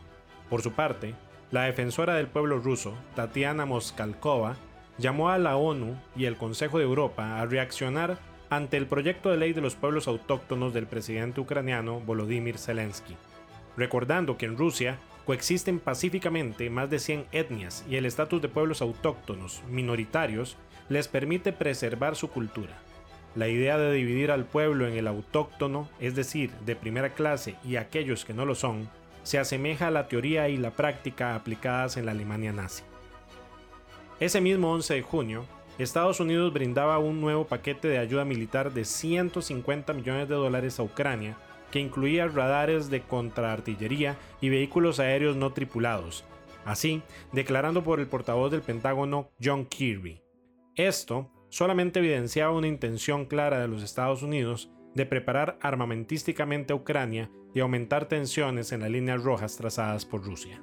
Por 0.49 0.61
su 0.61 0.73
parte, 0.73 1.15
la 1.49 1.63
defensora 1.63 2.15
del 2.15 2.27
pueblo 2.27 2.59
ruso, 2.59 2.93
Tatiana 3.15 3.65
Moskalkova, 3.65 4.57
llamó 4.97 5.29
a 5.29 5.37
la 5.37 5.55
ONU 5.55 5.95
y 6.13 6.25
el 6.25 6.35
Consejo 6.35 6.77
de 6.77 6.83
Europa 6.83 7.39
a 7.39 7.45
reaccionar 7.45 8.17
ante 8.51 8.75
el 8.75 8.85
proyecto 8.85 9.29
de 9.29 9.37
ley 9.37 9.53
de 9.53 9.61
los 9.61 9.75
pueblos 9.75 10.09
autóctonos 10.09 10.73
del 10.73 10.85
presidente 10.85 11.39
ucraniano 11.39 12.01
Volodymyr 12.01 12.57
Zelensky, 12.57 13.15
recordando 13.77 14.37
que 14.37 14.45
en 14.45 14.57
Rusia 14.57 14.99
coexisten 15.25 15.79
pacíficamente 15.79 16.69
más 16.69 16.89
de 16.89 16.99
100 16.99 17.27
etnias 17.31 17.85
y 17.89 17.95
el 17.95 18.05
estatus 18.05 18.41
de 18.41 18.49
pueblos 18.49 18.81
autóctonos 18.81 19.63
minoritarios 19.69 20.57
les 20.89 21.07
permite 21.07 21.53
preservar 21.53 22.17
su 22.17 22.29
cultura. 22.29 22.77
La 23.35 23.47
idea 23.47 23.77
de 23.77 23.93
dividir 23.93 24.31
al 24.31 24.43
pueblo 24.43 24.85
en 24.85 24.97
el 24.97 25.07
autóctono, 25.07 25.87
es 26.01 26.15
decir, 26.15 26.51
de 26.65 26.75
primera 26.75 27.13
clase 27.13 27.55
y 27.63 27.77
aquellos 27.77 28.25
que 28.25 28.33
no 28.33 28.45
lo 28.45 28.55
son, 28.55 28.89
se 29.23 29.39
asemeja 29.39 29.87
a 29.87 29.91
la 29.91 30.09
teoría 30.09 30.49
y 30.49 30.57
la 30.57 30.71
práctica 30.71 31.35
aplicadas 31.35 31.95
en 31.95 32.05
la 32.05 32.11
Alemania 32.11 32.51
nazi. 32.51 32.83
Ese 34.19 34.41
mismo 34.41 34.73
11 34.73 34.95
de 34.95 35.01
junio, 35.03 35.45
Estados 35.81 36.19
Unidos 36.19 36.53
brindaba 36.53 36.99
un 36.99 37.21
nuevo 37.21 37.45
paquete 37.45 37.87
de 37.87 37.97
ayuda 37.97 38.25
militar 38.25 38.73
de 38.73 38.85
150 38.85 39.93
millones 39.93 40.29
de 40.29 40.35
dólares 40.35 40.79
a 40.79 40.83
Ucrania, 40.83 41.37
que 41.71 41.79
incluía 41.79 42.27
radares 42.27 42.89
de 42.89 43.01
contraartillería 43.01 44.17
y 44.41 44.49
vehículos 44.49 44.99
aéreos 44.99 45.35
no 45.35 45.53
tripulados, 45.53 46.25
así 46.65 47.01
declarando 47.31 47.83
por 47.83 47.99
el 47.99 48.07
portavoz 48.07 48.51
del 48.51 48.61
Pentágono 48.61 49.29
John 49.41 49.65
Kirby. 49.65 50.21
Esto 50.75 51.31
solamente 51.49 51.99
evidenciaba 51.99 52.55
una 52.55 52.67
intención 52.67 53.25
clara 53.25 53.59
de 53.59 53.67
los 53.67 53.83
Estados 53.83 54.23
Unidos 54.23 54.71
de 54.93 55.05
preparar 55.05 55.57
armamentísticamente 55.61 56.73
a 56.73 56.75
Ucrania 56.75 57.29
y 57.53 57.59
aumentar 57.59 58.05
tensiones 58.07 58.71
en 58.71 58.81
las 58.81 58.89
líneas 58.89 59.23
rojas 59.23 59.57
trazadas 59.57 60.05
por 60.05 60.23
Rusia. 60.23 60.61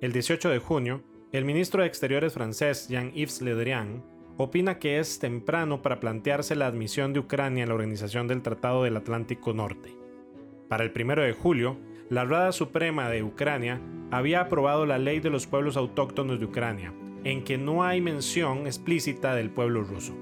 El 0.00 0.12
18 0.12 0.48
de 0.48 0.58
junio, 0.58 1.02
el 1.32 1.44
ministro 1.44 1.82
de 1.82 1.88
Exteriores 1.88 2.32
francés 2.32 2.88
Jean-Yves 2.88 3.40
Le 3.42 3.54
Drian 3.54 4.02
opina 4.36 4.80
que 4.80 4.98
es 4.98 5.20
temprano 5.20 5.80
para 5.80 6.00
plantearse 6.00 6.56
la 6.56 6.66
admisión 6.66 7.12
de 7.12 7.20
Ucrania 7.20 7.62
en 7.62 7.68
la 7.68 7.74
Organización 7.76 8.26
del 8.26 8.42
Tratado 8.42 8.82
del 8.82 8.96
Atlántico 8.96 9.52
Norte. 9.52 9.96
Para 10.68 10.82
el 10.82 10.92
1 10.92 11.22
de 11.22 11.32
julio, 11.32 11.76
la 12.08 12.24
Rada 12.24 12.50
Suprema 12.50 13.08
de 13.08 13.22
Ucrania 13.22 13.80
había 14.10 14.40
aprobado 14.40 14.86
la 14.86 14.98
Ley 14.98 15.20
de 15.20 15.30
los 15.30 15.46
Pueblos 15.46 15.76
Autóctonos 15.76 16.40
de 16.40 16.46
Ucrania, 16.46 16.92
en 17.22 17.44
que 17.44 17.58
no 17.58 17.84
hay 17.84 18.00
mención 18.00 18.66
explícita 18.66 19.34
del 19.36 19.50
pueblo 19.50 19.84
ruso. 19.84 20.16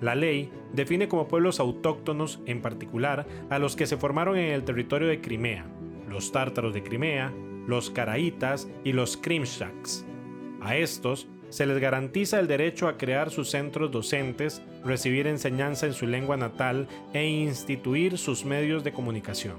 La 0.00 0.14
ley 0.14 0.50
define 0.72 1.08
como 1.08 1.28
pueblos 1.28 1.60
autóctonos, 1.60 2.40
en 2.46 2.62
particular, 2.62 3.26
a 3.50 3.58
los 3.58 3.76
que 3.76 3.86
se 3.86 3.96
formaron 3.96 4.38
en 4.38 4.52
el 4.52 4.64
territorio 4.64 5.08
de 5.08 5.20
Crimea, 5.20 5.66
los 6.08 6.32
tártaros 6.32 6.72
de 6.72 6.82
Crimea, 6.82 7.32
los 7.66 7.90
caraítas 7.90 8.68
y 8.84 8.92
los 8.92 9.16
krimshaks, 9.16 10.05
a 10.66 10.76
estos 10.76 11.28
se 11.48 11.64
les 11.64 11.78
garantiza 11.78 12.40
el 12.40 12.48
derecho 12.48 12.88
a 12.88 12.98
crear 12.98 13.30
sus 13.30 13.50
centros 13.50 13.92
docentes, 13.92 14.60
recibir 14.84 15.28
enseñanza 15.28 15.86
en 15.86 15.92
su 15.92 16.08
lengua 16.08 16.36
natal 16.36 16.88
e 17.14 17.24
instituir 17.24 18.18
sus 18.18 18.44
medios 18.44 18.82
de 18.82 18.92
comunicación. 18.92 19.56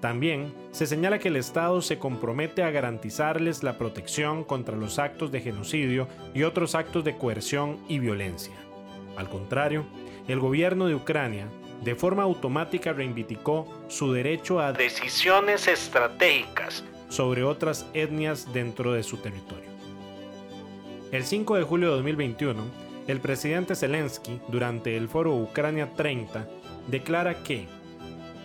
También 0.00 0.52
se 0.72 0.86
señala 0.86 1.20
que 1.20 1.28
el 1.28 1.36
Estado 1.36 1.80
se 1.80 2.00
compromete 2.00 2.64
a 2.64 2.72
garantizarles 2.72 3.62
la 3.62 3.78
protección 3.78 4.42
contra 4.42 4.76
los 4.76 4.98
actos 4.98 5.30
de 5.30 5.40
genocidio 5.40 6.08
y 6.34 6.42
otros 6.42 6.74
actos 6.74 7.04
de 7.04 7.16
coerción 7.16 7.78
y 7.88 8.00
violencia. 8.00 8.54
Al 9.16 9.28
contrario, 9.28 9.86
el 10.26 10.40
gobierno 10.40 10.88
de 10.88 10.96
Ucrania 10.96 11.46
de 11.84 11.94
forma 11.94 12.24
automática 12.24 12.92
reivindicó 12.92 13.68
su 13.86 14.12
derecho 14.12 14.58
a 14.58 14.72
decisiones 14.72 15.68
estratégicas 15.68 16.82
sobre 17.08 17.44
otras 17.44 17.86
etnias 17.94 18.52
dentro 18.52 18.92
de 18.92 19.04
su 19.04 19.18
territorio. 19.18 19.71
El 21.12 21.26
5 21.26 21.56
de 21.56 21.62
julio 21.62 21.90
de 21.90 21.96
2021, 21.96 22.70
el 23.06 23.20
presidente 23.20 23.76
Zelensky, 23.76 24.40
durante 24.48 24.96
el 24.96 25.10
foro 25.10 25.34
Ucrania 25.34 25.90
30, 25.94 26.46
declara 26.86 27.42
que 27.42 27.68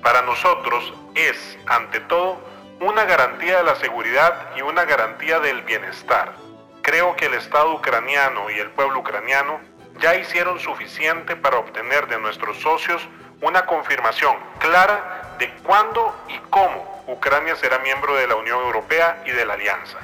Para 0.04 0.22
nosotros 0.24 0.94
es, 1.16 1.58
ante 1.66 2.02
todo, 2.02 2.36
una 2.82 3.06
garantía 3.06 3.60
de 3.60 3.64
la 3.64 3.76
seguridad 3.76 4.50
y 4.58 4.64
una 4.64 4.84
garantía 4.84 5.40
del 5.40 5.62
bienestar. 5.62 6.34
Creo 6.82 7.16
que 7.16 7.28
el 7.28 7.36
Estado 7.36 7.74
ucraniano 7.74 8.52
y 8.52 8.60
el 8.60 8.70
pueblo 8.72 9.00
ucraniano 9.00 9.62
ya 10.02 10.18
hicieron 10.18 10.60
suficiente 10.60 11.38
para 11.38 11.60
obtener 11.60 12.08
de 12.10 12.20
nuestros 12.20 12.58
socios 12.58 13.02
una 13.40 13.66
confirmación 13.66 14.36
clara 14.60 15.38
de 15.40 15.50
cuándo 15.64 16.14
y 16.28 16.38
cómo 16.50 17.06
Ucrania 17.08 17.56
será 17.56 17.80
miembro 17.80 18.14
de 18.16 18.28
la 18.28 18.36
Unión 18.36 18.60
Europea 18.60 19.24
y 19.26 19.32
de 19.32 19.46
la 19.46 19.54
Alianza. 19.54 20.00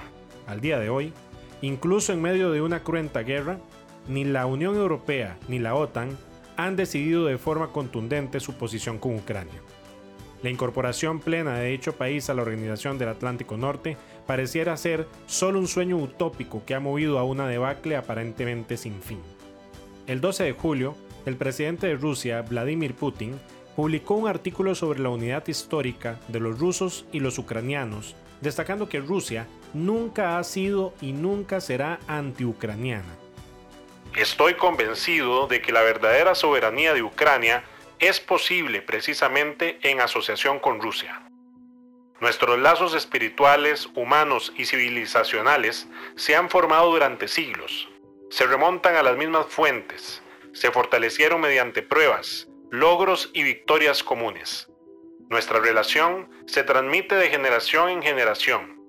Al 0.47 0.61
día 0.61 0.79
de 0.79 0.89
hoy, 0.89 1.13
Incluso 1.63 2.11
en 2.11 2.21
medio 2.21 2.51
de 2.51 2.61
una 2.61 2.83
cruenta 2.83 3.21
guerra, 3.23 3.57
ni 4.09 4.25
la 4.25 4.45
Unión 4.45 4.75
Europea 4.75 5.37
ni 5.47 5.59
la 5.59 5.75
OTAN 5.75 6.09
han 6.57 6.75
decidido 6.75 7.25
de 7.25 7.37
forma 7.37 7.69
contundente 7.69 8.41
su 8.41 8.55
posición 8.55 8.99
con 8.99 9.15
Ucrania. 9.15 9.61
La 10.41 10.49
incorporación 10.49 11.21
plena 11.21 11.57
de 11.57 11.69
dicho 11.69 11.93
país 11.93 12.29
a 12.29 12.33
la 12.33 12.41
Organización 12.41 12.97
del 12.97 13.07
Atlántico 13.07 13.55
Norte 13.55 13.95
pareciera 14.27 14.75
ser 14.75 15.07
solo 15.25 15.57
un 15.57 15.69
sueño 15.69 15.95
utópico 15.95 16.65
que 16.65 16.75
ha 16.75 16.81
movido 16.81 17.17
a 17.17 17.23
una 17.23 17.47
debacle 17.47 17.95
aparentemente 17.95 18.75
sin 18.75 19.01
fin. 19.01 19.21
El 20.05 20.19
12 20.19 20.43
de 20.43 20.51
julio, 20.51 20.97
el 21.25 21.37
presidente 21.37 21.87
de 21.87 21.95
Rusia, 21.95 22.41
Vladimir 22.41 22.93
Putin, 22.93 23.39
publicó 23.75 24.15
un 24.15 24.27
artículo 24.27 24.75
sobre 24.75 24.99
la 24.99 25.09
unidad 25.09 25.47
histórica 25.47 26.19
de 26.27 26.39
los 26.39 26.59
rusos 26.59 27.05
y 27.11 27.19
los 27.19 27.37
ucranianos, 27.37 28.15
destacando 28.41 28.89
que 28.89 28.99
Rusia 28.99 29.47
nunca 29.73 30.37
ha 30.37 30.43
sido 30.43 30.93
y 31.01 31.13
nunca 31.13 31.61
será 31.61 31.99
antiucraniana. 32.07 33.17
Estoy 34.15 34.53
convencido 34.55 35.47
de 35.47 35.61
que 35.61 35.71
la 35.71 35.81
verdadera 35.81 36.35
soberanía 36.35 36.93
de 36.93 37.01
Ucrania 37.01 37.63
es 37.99 38.19
posible 38.19 38.81
precisamente 38.81 39.79
en 39.81 40.01
asociación 40.01 40.59
con 40.59 40.79
Rusia. 40.79 41.23
Nuestros 42.19 42.59
lazos 42.59 42.93
espirituales, 42.93 43.89
humanos 43.95 44.53
y 44.55 44.65
civilizacionales 44.65 45.87
se 46.15 46.35
han 46.35 46.49
formado 46.49 46.91
durante 46.91 47.27
siglos. 47.27 47.89
Se 48.29 48.45
remontan 48.45 48.95
a 48.95 49.03
las 49.03 49.17
mismas 49.17 49.47
fuentes, 49.47 50.21
se 50.53 50.71
fortalecieron 50.71 51.41
mediante 51.41 51.81
pruebas, 51.81 52.47
logros 52.73 53.29
y 53.35 53.43
victorias 53.43 54.03
comunes. 54.03 54.67
Nuestra 55.29 55.59
relación 55.59 56.27
se 56.47 56.63
transmite 56.63 57.13
de 57.13 57.29
generación 57.29 57.89
en 57.89 58.01
generación 58.01 58.83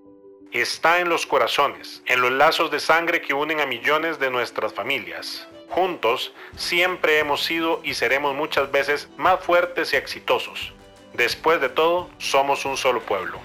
está 0.52 1.00
en 1.00 1.08
los 1.08 1.26
corazones, 1.26 2.02
en 2.06 2.20
los 2.20 2.30
lazos 2.30 2.70
de 2.70 2.78
sangre 2.78 3.20
que 3.20 3.34
unen 3.34 3.60
a 3.60 3.66
millones 3.66 4.20
de 4.20 4.30
nuestras 4.30 4.72
familias. 4.72 5.48
Juntos 5.68 6.32
siempre 6.56 7.18
hemos 7.18 7.42
sido 7.42 7.80
y 7.82 7.94
seremos 7.94 8.36
muchas 8.36 8.70
veces 8.70 9.08
más 9.16 9.40
fuertes 9.40 9.92
y 9.92 9.96
exitosos. 9.96 10.72
Después 11.12 11.60
de 11.60 11.68
todo, 11.68 12.08
somos 12.18 12.64
un 12.64 12.76
solo 12.76 13.00
pueblo. 13.00 13.40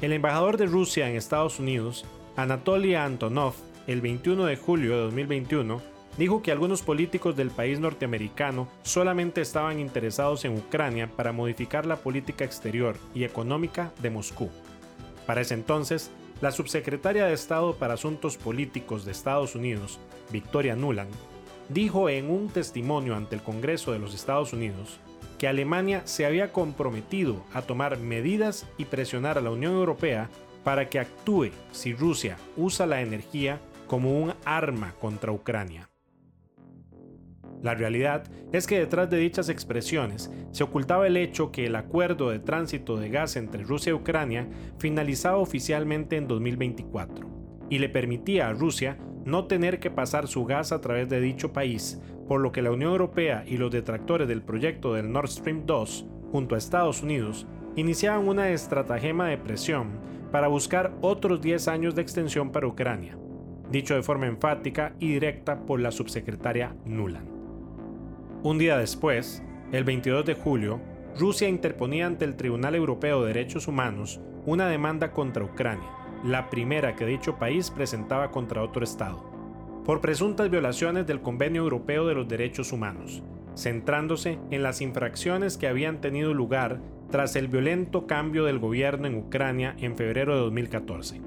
El 0.00 0.12
embajador 0.12 0.56
de 0.56 0.66
Rusia 0.66 1.08
en 1.08 1.16
Estados 1.16 1.58
Unidos, 1.58 2.04
Anatoly 2.36 2.94
Antonov, 2.94 3.54
el 3.88 4.00
21 4.00 4.46
de 4.46 4.56
julio 4.56 4.92
de 4.92 5.02
2021, 5.02 5.82
dijo 6.18 6.42
que 6.42 6.52
algunos 6.52 6.82
políticos 6.82 7.36
del 7.36 7.50
país 7.50 7.80
norteamericano 7.80 8.68
solamente 8.82 9.40
estaban 9.40 9.78
interesados 9.78 10.44
en 10.44 10.56
Ucrania 10.56 11.08
para 11.08 11.32
modificar 11.32 11.86
la 11.86 11.96
política 11.96 12.44
exterior 12.44 12.96
y 13.14 13.24
económica 13.24 13.92
de 14.00 14.10
Moscú. 14.10 14.50
Para 15.26 15.40
ese 15.40 15.54
entonces, 15.54 16.10
la 16.40 16.50
subsecretaria 16.50 17.26
de 17.26 17.34
Estado 17.34 17.74
para 17.76 17.94
Asuntos 17.94 18.36
Políticos 18.36 19.04
de 19.04 19.12
Estados 19.12 19.54
Unidos, 19.54 20.00
Victoria 20.30 20.74
Nuland, 20.74 21.12
dijo 21.68 22.08
en 22.08 22.30
un 22.30 22.48
testimonio 22.48 23.14
ante 23.14 23.36
el 23.36 23.42
Congreso 23.42 23.92
de 23.92 23.98
los 23.98 24.14
Estados 24.14 24.52
Unidos 24.52 24.98
que 25.38 25.48
Alemania 25.48 26.02
se 26.04 26.26
había 26.26 26.52
comprometido 26.52 27.44
a 27.52 27.62
tomar 27.62 27.98
medidas 27.98 28.66
y 28.78 28.84
presionar 28.84 29.38
a 29.38 29.40
la 29.40 29.50
Unión 29.50 29.72
Europea 29.74 30.28
para 30.64 30.88
que 30.88 30.98
actúe 31.00 31.50
si 31.72 31.92
Rusia 31.94 32.36
usa 32.56 32.86
la 32.86 33.00
energía 33.00 33.60
como 33.86 34.20
un 34.20 34.34
arma 34.44 34.94
contra 35.00 35.32
Ucrania. 35.32 35.91
La 37.62 37.74
realidad 37.74 38.24
es 38.52 38.66
que 38.66 38.78
detrás 38.78 39.08
de 39.08 39.18
dichas 39.18 39.48
expresiones 39.48 40.32
se 40.50 40.64
ocultaba 40.64 41.06
el 41.06 41.16
hecho 41.16 41.52
que 41.52 41.66
el 41.66 41.76
acuerdo 41.76 42.30
de 42.30 42.40
tránsito 42.40 42.96
de 42.96 43.08
gas 43.08 43.36
entre 43.36 43.62
Rusia 43.62 43.90
y 43.90 43.94
Ucrania 43.94 44.48
finalizaba 44.78 45.38
oficialmente 45.38 46.16
en 46.16 46.26
2024 46.26 47.26
y 47.70 47.78
le 47.78 47.88
permitía 47.88 48.48
a 48.48 48.52
Rusia 48.52 48.98
no 49.24 49.46
tener 49.46 49.78
que 49.78 49.90
pasar 49.90 50.26
su 50.26 50.44
gas 50.44 50.72
a 50.72 50.80
través 50.80 51.08
de 51.08 51.20
dicho 51.20 51.52
país 51.52 52.00
por 52.26 52.40
lo 52.40 52.50
que 52.50 52.62
la 52.62 52.72
Unión 52.72 52.92
Europea 52.92 53.44
y 53.46 53.56
los 53.56 53.70
detractores 53.70 54.26
del 54.26 54.42
proyecto 54.42 54.94
del 54.94 55.12
Nord 55.12 55.28
Stream 55.28 55.64
2, 55.66 56.06
junto 56.30 56.54
a 56.54 56.58
Estados 56.58 57.02
Unidos, 57.02 57.46
iniciaban 57.76 58.28
una 58.28 58.50
estratagema 58.50 59.28
de 59.28 59.38
presión 59.38 60.00
para 60.30 60.48
buscar 60.48 60.92
otros 61.00 61.40
10 61.40 61.68
años 61.68 61.94
de 61.94 62.02
extensión 62.02 62.50
para 62.50 62.66
Ucrania, 62.66 63.16
dicho 63.70 63.94
de 63.94 64.02
forma 64.02 64.26
enfática 64.26 64.94
y 64.98 65.12
directa 65.12 65.60
por 65.64 65.80
la 65.80 65.90
subsecretaria 65.90 66.74
Nuland. 66.84 67.41
Un 68.44 68.58
día 68.58 68.76
después, 68.76 69.40
el 69.70 69.84
22 69.84 70.26
de 70.26 70.34
julio, 70.34 70.80
Rusia 71.16 71.48
interponía 71.48 72.06
ante 72.06 72.24
el 72.24 72.34
Tribunal 72.34 72.74
Europeo 72.74 73.20
de 73.20 73.28
Derechos 73.28 73.68
Humanos 73.68 74.20
una 74.46 74.66
demanda 74.66 75.12
contra 75.12 75.44
Ucrania, 75.44 75.88
la 76.24 76.50
primera 76.50 76.96
que 76.96 77.06
dicho 77.06 77.36
país 77.38 77.70
presentaba 77.70 78.32
contra 78.32 78.64
otro 78.64 78.82
Estado 78.82 79.30
por 79.84 80.00
presuntas 80.00 80.50
violaciones 80.50 81.06
del 81.06 81.22
Convenio 81.22 81.62
Europeo 81.62 82.06
de 82.06 82.14
los 82.14 82.28
Derechos 82.28 82.72
Humanos, 82.72 83.22
centrándose 83.56 84.38
en 84.50 84.64
las 84.64 84.80
infracciones 84.80 85.56
que 85.56 85.68
habían 85.68 86.00
tenido 86.00 86.34
lugar 86.34 86.80
tras 87.10 87.36
el 87.36 87.46
violento 87.46 88.08
cambio 88.08 88.44
del 88.44 88.58
gobierno 88.58 89.06
en 89.06 89.16
Ucrania 89.16 89.76
en 89.78 89.96
febrero 89.96 90.34
de 90.34 90.40
2014, 90.40 91.20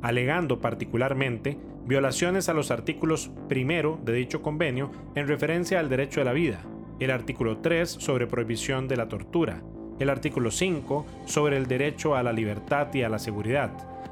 alegando 0.00 0.60
particularmente 0.60 1.58
violaciones 1.86 2.48
a 2.48 2.54
los 2.54 2.70
artículos 2.70 3.30
primero 3.48 3.98
de 4.04 4.12
dicho 4.12 4.42
convenio 4.42 4.90
en 5.14 5.28
referencia 5.28 5.80
al 5.80 5.88
derecho 5.88 6.20
de 6.20 6.24
la 6.24 6.32
vida, 6.32 6.64
el 7.00 7.10
artículo 7.10 7.58
3 7.58 7.90
sobre 7.90 8.26
prohibición 8.26 8.88
de 8.88 8.96
la 8.96 9.08
tortura, 9.08 9.62
el 9.98 10.10
artículo 10.10 10.50
5 10.50 11.06
sobre 11.26 11.56
el 11.56 11.66
derecho 11.66 12.14
a 12.14 12.22
la 12.22 12.32
libertad 12.32 12.92
y 12.94 13.02
a 13.02 13.08
la 13.08 13.18
seguridad, 13.18 13.70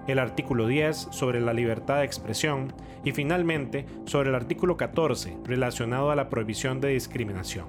el 0.09 0.19
artículo 0.19 0.67
10 0.67 1.09
sobre 1.11 1.41
la 1.41 1.53
libertad 1.53 1.99
de 1.99 2.05
expresión 2.05 2.73
y 3.05 3.13
finalmente 3.13 3.87
sobre 4.05 4.31
el 4.31 4.35
artículo 4.35 4.77
14 4.77 5.39
relacionado 5.45 6.11
a 6.11 6.17
la 6.17 6.29
prohibición 6.29 6.81
de 6.81 6.89
discriminación. 6.89 7.67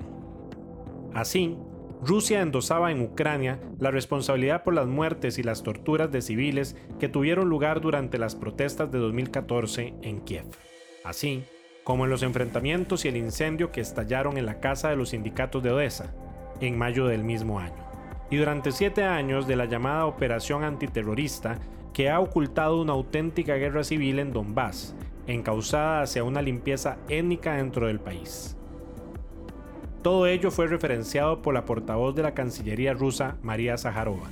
Así, 1.14 1.58
Rusia 2.04 2.42
endosaba 2.42 2.92
en 2.92 3.02
Ucrania 3.02 3.60
la 3.80 3.92
responsabilidad 3.92 4.64
por 4.64 4.74
las 4.74 4.88
muertes 4.88 5.38
y 5.38 5.44
las 5.44 5.62
torturas 5.62 6.12
de 6.12 6.22
civiles 6.22 6.76
que 7.00 7.10
tuvieron 7.10 7.48
lugar 7.48 7.80
durante 7.80 8.18
las 8.18 8.36
protestas 8.36 8.92
de 8.92 8.98
2014 8.98 9.94
en 10.02 10.22
Kiev, 10.22 10.46
así 11.04 11.44
como 11.84 12.06
en 12.06 12.10
los 12.10 12.24
enfrentamientos 12.24 13.06
y 13.06 13.10
el 13.10 13.18
incendio 13.18 13.72
que 13.72 13.82
estallaron 13.82 14.38
en 14.38 14.48
la 14.48 14.60
casa 14.60 14.90
de 14.90 14.96
los 14.96 15.10
sindicatos 15.10 15.62
de 15.62 15.72
Odessa 15.72 16.12
en 16.60 16.76
mayo 16.76 17.06
del 17.06 17.24
mismo 17.24 17.60
año, 17.60 17.86
y 18.32 18.38
durante 18.38 18.72
siete 18.72 19.04
años 19.04 19.48
de 19.48 19.56
la 19.56 19.66
llamada 19.66 20.08
Operación 20.08 20.64
Antiterrorista 20.64 21.60
que 21.94 22.10
ha 22.10 22.20
ocultado 22.20 22.82
una 22.82 22.94
auténtica 22.94 23.56
guerra 23.56 23.84
civil 23.84 24.18
en 24.18 24.34
Donbass, 24.34 24.96
encausada 25.28 26.02
hacia 26.02 26.24
una 26.24 26.42
limpieza 26.42 26.98
étnica 27.10 27.58
dentro 27.58 27.88
del 27.88 28.00
país. 28.00 28.58
Todo 30.02 30.26
ello 30.26 30.50
fue 30.50 30.66
referenciado 30.66 31.44
por 31.44 31.54
la 31.54 31.66
portavoz 31.66 32.16
de 32.16 32.24
la 32.24 32.34
Cancillería 32.34 32.94
rusa, 32.94 33.38
María 33.44 33.78
Zaharova, 33.78 34.30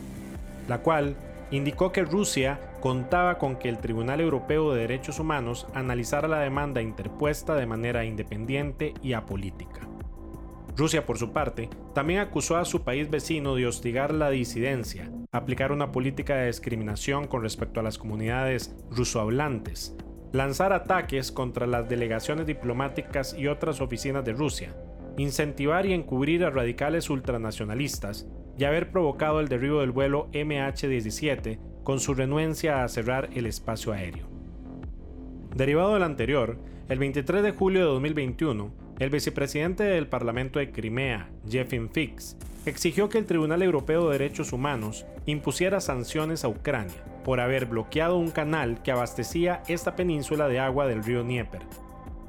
la 0.67 0.79
cual 0.79 1.15
indicó 1.51 1.91
que 1.91 2.03
Rusia 2.03 2.60
contaba 2.79 3.38
con 3.38 3.55
que 3.58 3.69
el 3.69 3.77
Tribunal 3.77 4.19
Europeo 4.19 4.73
de 4.73 4.82
Derechos 4.82 5.19
Humanos 5.19 5.67
analizara 5.75 6.27
la 6.27 6.39
demanda 6.39 6.82
interpuesta 6.82 7.55
de 7.55 7.67
manera 7.67 8.03
independiente 8.03 8.95
y 9.03 9.13
apolítica. 9.13 9.82
Rusia, 10.75 11.05
por 11.05 11.19
su 11.19 11.34
parte, 11.34 11.69
también 11.93 12.21
acusó 12.21 12.58
a 12.58 12.65
su 12.65 12.82
país 12.82 13.12
vecino 13.12 13.53
de 13.53 13.67
hostigar 13.67 14.12
la 14.12 14.32
disidencia, 14.32 15.12
aplicar 15.32 15.71
una 15.71 15.91
política 15.91 16.36
de 16.36 16.47
discriminación 16.47 17.27
con 17.27 17.43
respecto 17.43 17.79
a 17.79 17.84
las 17.84 17.99
comunidades 17.99 18.75
rusohablantes, 18.89 19.95
lanzar 20.32 20.73
ataques 20.73 21.32
contra 21.32 21.67
las 21.67 21.89
delegaciones 21.89 22.47
diplomáticas 22.47 23.36
y 23.38 23.47
otras 23.47 23.82
oficinas 23.82 24.23
de 24.23 24.34
Rusia, 24.34 24.73
incentivar 25.19 25.86
y 25.86 25.93
encubrir 25.93 26.45
a 26.45 26.49
radicales 26.49 27.10
ultranacionalistas 27.10 28.27
y 28.58 28.63
haber 28.63 28.89
provocado 28.89 29.39
el 29.39 29.49
derribo 29.49 29.82
del 29.82 29.91
vuelo 29.91 30.29
MH17 30.32 31.60
con 31.84 31.99
su 31.99 32.13
renuencia 32.13 32.84
a 32.84 32.88
cerrar 32.88 33.29
el 33.34 33.45
espacio 33.45 33.91
aéreo. 33.91 34.27
Derivado 35.55 35.93
del 35.93 36.03
anterior, 36.03 36.58
el 36.88 36.99
23 36.99 37.43
de 37.43 37.51
julio 37.51 37.82
de 37.82 37.88
2021, 37.88 38.71
el 38.99 39.10
vicepresidente 39.10 39.84
del 39.84 40.08
Parlamento 40.08 40.60
de 40.60 40.71
Crimea, 40.71 41.29
Jeffin 41.49 41.89
Fix, 41.89 42.38
exigió 42.65 43.10
que 43.10 43.17
el 43.17 43.25
Tribunal 43.25 43.62
Europeo 43.62 44.05
de 44.05 44.17
Derechos 44.17 44.53
Humanos 44.53 45.05
impusiera 45.25 45.82
sanciones 45.82 46.43
a 46.43 46.49
Ucrania 46.49 47.03
por 47.23 47.39
haber 47.39 47.65
bloqueado 47.65 48.17
un 48.17 48.32
canal 48.32 48.82
que 48.84 48.91
abastecía 48.91 49.63
esta 49.67 49.95
península 49.95 50.47
de 50.47 50.60
agua 50.60 50.88
del 50.88 51.03
río 51.03 51.23
Dnieper. 51.23 51.62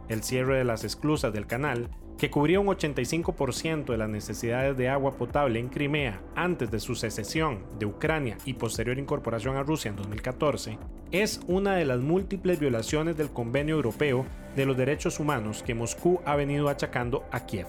El 0.08 0.22
cierre 0.22 0.58
de 0.58 0.64
las 0.64 0.82
esclusas 0.82 1.32
del 1.32 1.46
canal 1.46 1.88
que 2.20 2.28
cubría 2.28 2.60
un 2.60 2.66
85% 2.66 3.86
de 3.86 3.96
las 3.96 4.10
necesidades 4.10 4.76
de 4.76 4.90
agua 4.90 5.12
potable 5.12 5.58
en 5.58 5.70
Crimea 5.70 6.20
antes 6.34 6.70
de 6.70 6.78
su 6.78 6.94
secesión 6.94 7.60
de 7.78 7.86
Ucrania 7.86 8.36
y 8.44 8.52
posterior 8.52 8.98
incorporación 8.98 9.56
a 9.56 9.62
Rusia 9.62 9.88
en 9.88 9.96
2014, 9.96 10.78
es 11.12 11.40
una 11.46 11.76
de 11.76 11.86
las 11.86 12.00
múltiples 12.00 12.60
violaciones 12.60 13.16
del 13.16 13.30
Convenio 13.30 13.76
Europeo 13.76 14.26
de 14.54 14.66
los 14.66 14.76
Derechos 14.76 15.18
Humanos 15.18 15.62
que 15.62 15.74
Moscú 15.74 16.20
ha 16.26 16.36
venido 16.36 16.68
achacando 16.68 17.24
a 17.32 17.46
Kiev. 17.46 17.68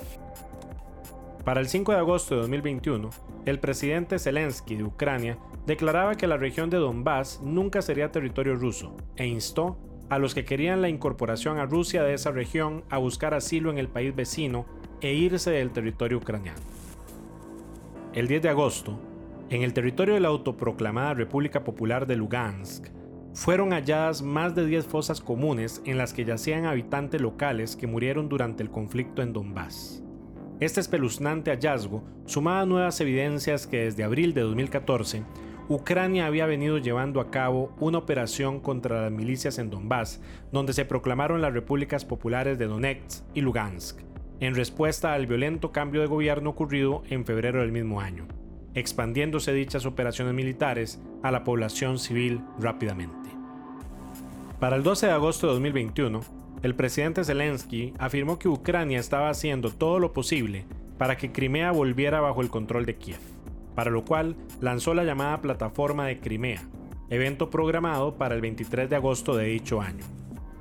Para 1.45 1.61
el 1.61 1.69
5 1.69 1.93
de 1.93 1.97
agosto 1.99 2.35
de 2.35 2.41
2021, 2.41 3.09
el 3.45 3.57
presidente 3.57 4.19
Zelensky 4.19 4.75
de 4.75 4.83
Ucrania 4.83 5.37
declaraba 5.65 6.15
que 6.15 6.27
la 6.27 6.35
región 6.35 6.69
de 6.69 6.75
Donbass 6.75 7.39
nunca 7.41 7.81
sería 7.81 8.11
territorio 8.11 8.55
ruso 8.55 8.97
e 9.15 9.27
instó 9.27 9.77
a 10.12 10.19
los 10.19 10.36
que 10.36 10.43
querían 10.43 10.82
la 10.82 10.89
incorporación 10.89 11.58
a 11.58 11.65
Rusia 11.65 12.04
de 12.04 12.13
esa 12.13 12.32
región 12.32 12.84
a 12.89 12.97
buscar 12.97 13.34
asilo 13.34 13.71
en 13.71 13.78
el 13.78 13.88
país 13.88 14.13
vecino 14.13 14.65
e 15.00 15.13
irse 15.13 15.52
del 15.52 15.71
territorio 15.71 16.17
ucraniano. 16.17 16.60
El 18.13 18.28
10 18.28 18.41
de 18.41 18.50
agosto, 18.50 19.00
en 19.50 19.62
el 19.62 19.71
territorio 19.71 20.13
de 20.13 20.19
la 20.19 20.28
autoproclamada 20.28 21.13
República 21.13 21.63
Popular 21.63 22.08
de 22.08 22.17
Lugansk, 22.17 22.88
fueron 23.34 23.71
halladas 23.71 24.21
más 24.21 24.54
de 24.54 24.65
10 24.65 24.86
fosas 24.86 25.21
comunes 25.21 25.82
en 25.86 25.97
las 25.97 26.12
que 26.12 26.26
yacían 26.26 26.65
habitantes 26.65 27.21
locales 27.21 27.78
que 27.78 27.88
murieron 27.88 28.28
durante 28.28 28.63
el 28.63 28.69
conflicto 28.69 29.21
en 29.21 29.32
Donbass. 29.32 30.04
Este 30.60 30.82
espeluznante 30.82 31.52
hallazgo 31.52 32.04
sumaba 32.26 32.65
nuevas 32.65 33.00
evidencias 33.00 33.65
que 33.65 33.86
desde 33.86 34.04
abril 34.04 34.34
de 34.34 34.41
2014 34.41 35.24
Ucrania 35.73 36.25
había 36.25 36.45
venido 36.47 36.79
llevando 36.79 37.21
a 37.21 37.31
cabo 37.31 37.73
una 37.79 37.99
operación 37.99 38.60
contra 38.60 39.03
las 39.03 39.12
milicias 39.12 39.57
en 39.57 39.69
Donbass, 39.69 40.21
donde 40.51 40.73
se 40.73 40.84
proclamaron 40.84 41.41
las 41.41 41.53
repúblicas 41.53 42.03
populares 42.03 42.60
de 42.60 42.67
Donetsk 42.67 43.23
y 43.34 43.39
Lugansk, 43.39 44.01
en 44.41 44.53
respuesta 44.53 45.13
al 45.13 45.27
violento 45.27 45.71
cambio 45.71 46.01
de 46.01 46.07
gobierno 46.07 46.49
ocurrido 46.49 47.03
en 47.10 47.23
febrero 47.23 47.62
del 47.62 47.71
mismo 47.71 48.01
año, 48.01 48.27
expandiéndose 48.73 49.53
dichas 49.53 49.86
operaciones 49.86 50.34
militares 50.34 51.01
a 51.23 51.31
la 51.31 51.45
población 51.45 51.99
civil 51.99 52.41
rápidamente. 52.60 53.29
Para 54.60 54.75
el 54.75 54.84
12 54.84 55.05
de 55.05 55.13
agosto 55.13 55.47
de 55.47 55.53
2021, 55.53 56.19
el 56.63 56.75
presidente 56.75 57.23
Zelensky 57.23 57.93
afirmó 57.97 58.38
que 58.39 58.49
Ucrania 58.49 58.99
estaba 58.99 59.29
haciendo 59.29 59.71
todo 59.71 59.99
lo 59.99 60.12
posible 60.12 60.65
para 60.97 61.15
que 61.15 61.31
Crimea 61.31 61.71
volviera 61.71 62.19
bajo 62.19 62.41
el 62.41 62.49
control 62.49 62.86
de 62.86 62.97
Kiev 62.97 63.30
para 63.75 63.91
lo 63.91 64.03
cual 64.05 64.36
lanzó 64.60 64.93
la 64.93 65.03
llamada 65.03 65.41
Plataforma 65.41 66.05
de 66.07 66.19
Crimea, 66.19 66.62
evento 67.10 67.49
programado 67.49 68.15
para 68.15 68.36
el 68.36 68.41
23 68.41 68.89
de 68.89 68.95
agosto 68.95 69.36
de 69.36 69.45
dicho 69.45 69.81
año, 69.81 70.05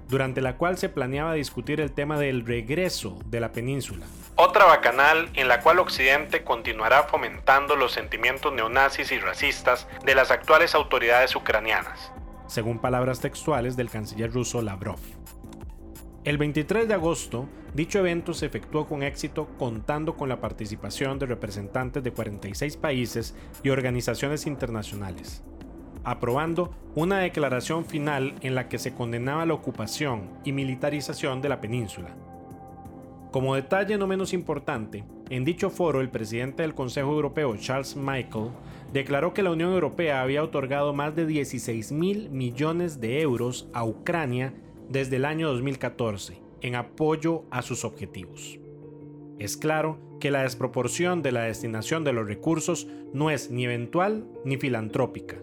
durante 0.08 0.40
la 0.40 0.56
cual 0.56 0.78
se 0.78 0.88
planeaba 0.88 1.34
discutir 1.34 1.80
el 1.80 1.92
tema 1.92 2.18
del 2.18 2.44
regreso 2.44 3.18
de 3.26 3.40
la 3.40 3.52
península. 3.52 4.06
Otra 4.36 4.64
bacanal 4.64 5.28
en 5.34 5.48
la 5.48 5.60
cual 5.60 5.78
Occidente 5.80 6.44
continuará 6.44 7.02
fomentando 7.04 7.76
los 7.76 7.92
sentimientos 7.92 8.52
neonazis 8.52 9.12
y 9.12 9.18
racistas 9.18 9.86
de 10.04 10.14
las 10.14 10.30
actuales 10.30 10.74
autoridades 10.74 11.36
ucranianas, 11.36 12.12
según 12.46 12.78
palabras 12.78 13.20
textuales 13.20 13.76
del 13.76 13.90
canciller 13.90 14.32
ruso 14.32 14.62
Lavrov. 14.62 14.98
El 16.22 16.36
23 16.36 16.86
de 16.86 16.92
agosto, 16.92 17.48
dicho 17.74 17.98
evento 17.98 18.34
se 18.34 18.44
efectuó 18.44 18.86
con 18.86 19.02
éxito 19.02 19.48
contando 19.58 20.18
con 20.18 20.28
la 20.28 20.38
participación 20.38 21.18
de 21.18 21.24
representantes 21.24 22.04
de 22.04 22.12
46 22.12 22.76
países 22.76 23.34
y 23.62 23.70
organizaciones 23.70 24.46
internacionales. 24.46 25.42
aprobando 26.02 26.70
una 26.94 27.18
declaración 27.18 27.84
final 27.84 28.34
en 28.40 28.54
la 28.54 28.68
que 28.68 28.78
se 28.78 28.94
condenaba 28.94 29.44
la 29.44 29.52
ocupación 29.52 30.30
y 30.44 30.52
militarización 30.52 31.42
de 31.42 31.48
la 31.50 31.60
península. 31.60 32.16
Como 33.30 33.54
detalle 33.54 33.98
no 33.98 34.06
menos 34.06 34.32
importante, 34.32 35.04
en 35.28 35.44
dicho 35.44 35.68
foro 35.68 36.00
el 36.00 36.08
presidente 36.08 36.62
del 36.62 36.74
Consejo 36.74 37.12
Europeo, 37.12 37.54
Charles 37.56 37.96
Michael, 37.96 38.48
declaró 38.94 39.34
que 39.34 39.42
la 39.42 39.50
Unión 39.52 39.72
Europea 39.72 40.22
había 40.22 40.42
otorgado 40.42 40.94
más 40.94 41.14
de 41.14 41.26
16 41.26 41.92
mil 41.92 42.30
millones 42.30 43.00
de 43.00 43.20
euros 43.20 43.68
a 43.74 43.84
Ucrania 43.84 44.54
desde 44.90 45.16
el 45.16 45.24
año 45.24 45.48
2014 45.48 46.42
en 46.62 46.74
apoyo 46.74 47.44
a 47.50 47.62
sus 47.62 47.84
objetivos. 47.84 48.58
Es 49.38 49.56
claro 49.56 49.98
que 50.18 50.32
la 50.32 50.42
desproporción 50.42 51.22
de 51.22 51.32
la 51.32 51.42
destinación 51.42 52.02
de 52.02 52.12
los 52.12 52.26
recursos 52.26 52.88
no 53.14 53.30
es 53.30 53.50
ni 53.50 53.64
eventual 53.64 54.26
ni 54.44 54.56
filantrópica. 54.56 55.36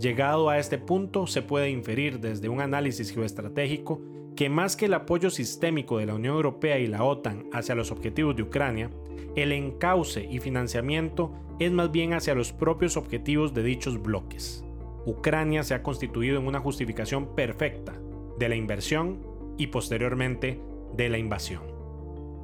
Llegado 0.00 0.50
a 0.50 0.58
este 0.58 0.78
punto, 0.78 1.26
se 1.26 1.42
puede 1.42 1.70
inferir 1.70 2.18
desde 2.18 2.48
un 2.48 2.60
análisis 2.60 3.10
geoestratégico 3.10 4.02
que 4.36 4.50
más 4.50 4.76
que 4.76 4.86
el 4.86 4.94
apoyo 4.94 5.30
sistémico 5.30 5.98
de 5.98 6.06
la 6.06 6.14
Unión 6.14 6.34
Europea 6.34 6.78
y 6.78 6.88
la 6.88 7.04
OTAN 7.04 7.48
hacia 7.52 7.74
los 7.74 7.90
objetivos 7.90 8.36
de 8.36 8.42
Ucrania, 8.42 8.90
el 9.36 9.52
encauce 9.52 10.28
y 10.28 10.40
financiamiento 10.40 11.32
es 11.60 11.70
más 11.70 11.90
bien 11.90 12.14
hacia 12.14 12.34
los 12.34 12.52
propios 12.52 12.96
objetivos 12.96 13.54
de 13.54 13.62
dichos 13.62 14.00
bloques. 14.00 14.64
Ucrania 15.06 15.62
se 15.62 15.74
ha 15.74 15.82
constituido 15.82 16.38
en 16.38 16.46
una 16.46 16.60
justificación 16.60 17.34
perfecta 17.34 17.94
de 18.38 18.48
la 18.48 18.56
inversión 18.56 19.18
y 19.56 19.68
posteriormente 19.68 20.60
de 20.96 21.08
la 21.08 21.18
invasión. 21.18 21.62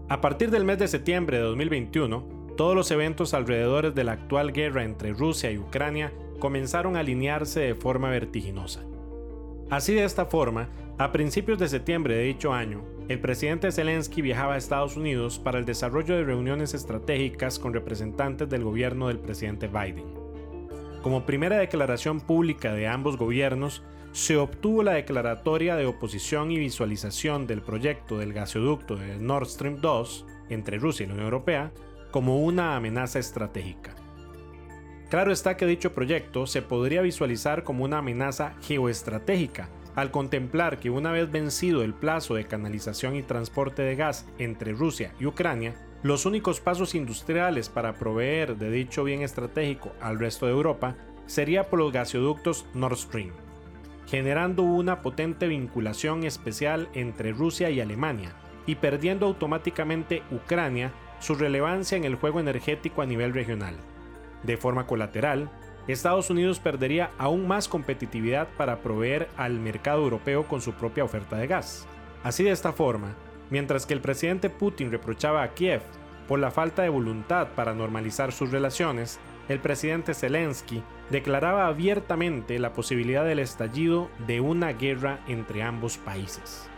A 0.09 0.20
partir 0.20 0.50
del 0.50 0.64
mes 0.64 0.78
de 0.78 0.88
septiembre 0.88 1.38
de 1.38 1.44
2021, 1.44 2.52
todos 2.57 2.76
los 2.76 2.90
eventos 2.90 3.35
alrededor 3.35 3.94
de 3.94 4.04
la 4.04 4.12
actual 4.12 4.52
guerra 4.52 4.85
entre 4.85 5.12
Rusia 5.12 5.50
y 5.50 5.59
Ucrania 5.59 6.12
comenzaron 6.38 6.96
a 6.96 7.00
alinearse 7.00 7.61
de 7.61 7.74
forma 7.74 8.11
vertiginosa. 8.11 8.85
Así 9.70 9.94
de 9.94 10.04
esta 10.04 10.26
forma, 10.26 10.68
a 10.98 11.11
principios 11.11 11.59
de 11.59 11.68
septiembre 11.68 12.14
de 12.14 12.24
dicho 12.24 12.52
año, 12.52 12.85
el 13.09 13.18
presidente 13.18 13.72
Zelensky 13.72 14.22
viajaba 14.22 14.54
a 14.54 14.57
Estados 14.59 14.96
Unidos 14.96 15.38
para 15.38 15.59
el 15.59 15.64
desarrollo 15.64 16.16
de 16.16 16.24
reuniones 16.24 16.74
estratégicas 16.74 17.59
con 17.59 17.74
representantes 17.74 18.48
del 18.48 18.62
gobierno 18.62 19.09
del 19.09 19.18
presidente 19.18 19.68
Biden. 19.68 20.04
Como 21.02 21.26
primera 21.26 21.59
declaración 21.59 22.20
pública 22.20 22.72
de 22.72 22.87
ambos 22.87 23.16
gobiernos, 23.16 23.83
se 24.14 24.37
obtuvo 24.37 24.85
la 24.85 24.92
declaratoria 24.92 25.74
de 25.74 25.87
oposición 25.87 26.53
y 26.53 26.59
visualización 26.59 27.48
del 27.48 27.62
proyecto 27.62 28.16
del 28.16 28.33
gasoducto 28.33 28.94
de 28.94 29.16
Nord 29.18 29.48
Stream 29.48 29.81
2 29.81 30.27
entre 30.50 30.79
Rusia 30.79 31.03
y 31.03 31.09
la 31.09 31.14
Unión 31.14 31.27
Europea 31.27 31.72
como 32.12 32.38
una 32.44 32.77
amenaza 32.77 33.18
estratégica. 33.18 33.96
Claro 35.11 35.33
está 35.33 35.57
que 35.57 35.66
dicho 35.66 35.94
proyecto 35.94 36.46
se 36.46 36.62
podría 36.62 37.03
visualizar 37.03 37.64
como 37.64 37.83
una 37.83 37.98
amenaza 37.98 38.55
geoestratégica 38.62 39.68
al 39.96 40.12
contemplar 40.12 40.79
que 40.79 40.90
una 40.90 41.11
vez 41.11 41.29
vencido 41.33 41.83
el 41.83 41.92
plazo 41.92 42.35
de 42.35 42.46
canalización 42.46 43.16
y 43.16 43.24
transporte 43.24 43.83
de 43.83 43.96
gas 43.96 44.29
entre 44.38 44.74
Rusia 44.74 45.12
y 45.18 45.27
Ucrania, 45.27 45.74
los 46.05 46.24
únicos 46.24 46.61
pasos 46.61 46.94
industriales 46.94 47.68
para 47.68 47.94
proveer 47.94 48.59
de 48.59 48.70
dicho 48.70 49.03
bien 49.03 49.22
estratégico 49.22 49.92
al 50.00 50.20
resto 50.20 50.46
de 50.46 50.53
Europa 50.53 50.96
sería 51.27 51.68
por 51.68 51.81
los 51.81 51.92
gasoductos 51.92 52.64
Nord 52.74 52.96
Stream, 52.96 53.33
generando 54.14 54.62
una 54.62 55.03
potente 55.03 55.48
vinculación 55.48 56.22
especial 56.22 56.88
entre 56.94 57.33
Rusia 57.33 57.70
y 57.70 57.81
Alemania, 57.81 58.31
y 58.64 58.77
perdiendo 58.77 59.27
automáticamente 59.27 60.22
Ucrania 60.31 60.92
su 61.18 61.35
relevancia 61.35 61.96
en 61.96 62.05
el 62.05 62.14
juego 62.14 62.38
energético 62.38 63.03
a 63.03 63.07
nivel 63.07 63.35
regional. 63.35 63.74
De 64.44 64.57
forma 64.57 64.87
colateral, 64.87 65.50
Estados 65.88 66.31
Unidos 66.31 66.61
perdería 66.61 67.11
aún 67.18 67.48
más 67.48 67.66
competitividad 67.66 68.46
para 68.57 68.83
proveer 68.83 69.29
al 69.37 69.59
mercado 69.59 70.05
europeo 70.05 70.44
con 70.44 70.61
su 70.61 70.74
propia 70.74 71.03
oferta 71.03 71.37
de 71.37 71.48
gas. 71.48 71.88
Así 72.22 72.44
de 72.44 72.53
esta 72.53 72.72
forma, 72.72 73.16
mientras 73.50 73.85
que 73.85 73.94
el 73.94 74.00
presidente 74.00 74.48
Putin 74.48 74.92
reprochaba 74.92 75.42
a 75.42 75.55
Kiev 75.55 75.83
por 76.29 76.38
la 76.38 76.53
falta 76.53 76.83
de 76.83 76.88
voluntad 76.88 77.48
para 77.57 77.74
normalizar 77.74 78.31
sus 78.31 78.53
relaciones, 78.53 79.18
el 79.48 79.61
presidente 79.61 80.14
Zelensky 80.14 80.83
declaraba 81.11 81.66
abiertamente 81.66 82.59
la 82.59 82.72
posibilidad 82.72 83.24
del 83.24 83.38
estallido 83.38 84.09
de 84.26 84.40
una 84.40 84.72
guerra 84.72 85.20
entre 85.28 85.62
ambos 85.62 85.98
países. 85.98 86.68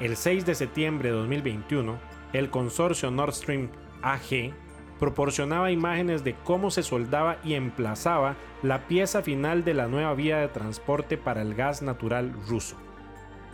El 0.00 0.16
6 0.16 0.44
de 0.44 0.54
septiembre 0.54 1.10
de 1.10 1.16
2021, 1.16 1.96
el 2.32 2.50
consorcio 2.50 3.10
Nord 3.10 3.32
Stream 3.32 3.70
AG 4.02 4.52
proporcionaba 4.98 5.70
imágenes 5.70 6.24
de 6.24 6.34
cómo 6.44 6.70
se 6.70 6.82
soldaba 6.82 7.38
y 7.44 7.54
emplazaba 7.54 8.36
la 8.62 8.86
pieza 8.86 9.22
final 9.22 9.64
de 9.64 9.74
la 9.74 9.88
nueva 9.88 10.14
vía 10.14 10.38
de 10.38 10.48
transporte 10.48 11.16
para 11.16 11.42
el 11.42 11.54
gas 11.54 11.82
natural 11.82 12.32
ruso. 12.48 12.76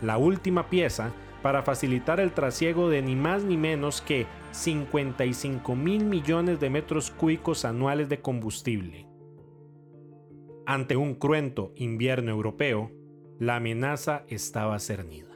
La 0.01 0.17
última 0.17 0.69
pieza 0.69 1.11
para 1.41 1.63
facilitar 1.63 2.19
el 2.19 2.31
trasiego 2.31 2.89
de 2.89 3.01
ni 3.01 3.15
más 3.15 3.43
ni 3.43 3.57
menos 3.57 4.01
que 4.01 4.27
55 4.51 5.75
mil 5.75 6.05
millones 6.05 6.59
de 6.59 6.69
metros 6.69 7.11
cúbicos 7.11 7.65
anuales 7.65 8.09
de 8.09 8.21
combustible. 8.21 9.07
Ante 10.65 10.95
un 10.95 11.15
cruento 11.15 11.73
invierno 11.75 12.31
europeo, 12.31 12.91
la 13.39 13.55
amenaza 13.55 14.23
estaba 14.27 14.77
cernida. 14.79 15.31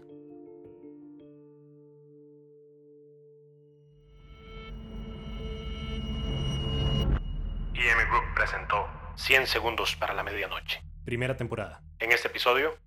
IM 7.73 8.09
Group 8.09 8.23
presentó 8.35 8.85
100 9.15 9.47
segundos 9.47 9.95
para 9.95 10.13
la 10.13 10.23
medianoche. 10.23 10.81
Primera 11.03 11.35
temporada. 11.35 11.81
En 11.99 12.11
este 12.11 12.27
episodio, 12.27 12.77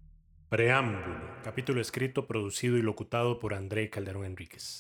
Preámbulo, 0.48 1.20
capítulo 1.44 1.78
escrito, 1.78 2.26
producido 2.26 2.78
y 2.78 2.82
locutado 2.82 3.38
por 3.38 3.52
André 3.52 3.90
Calderón 3.90 4.24
Enríquez. 4.24 4.78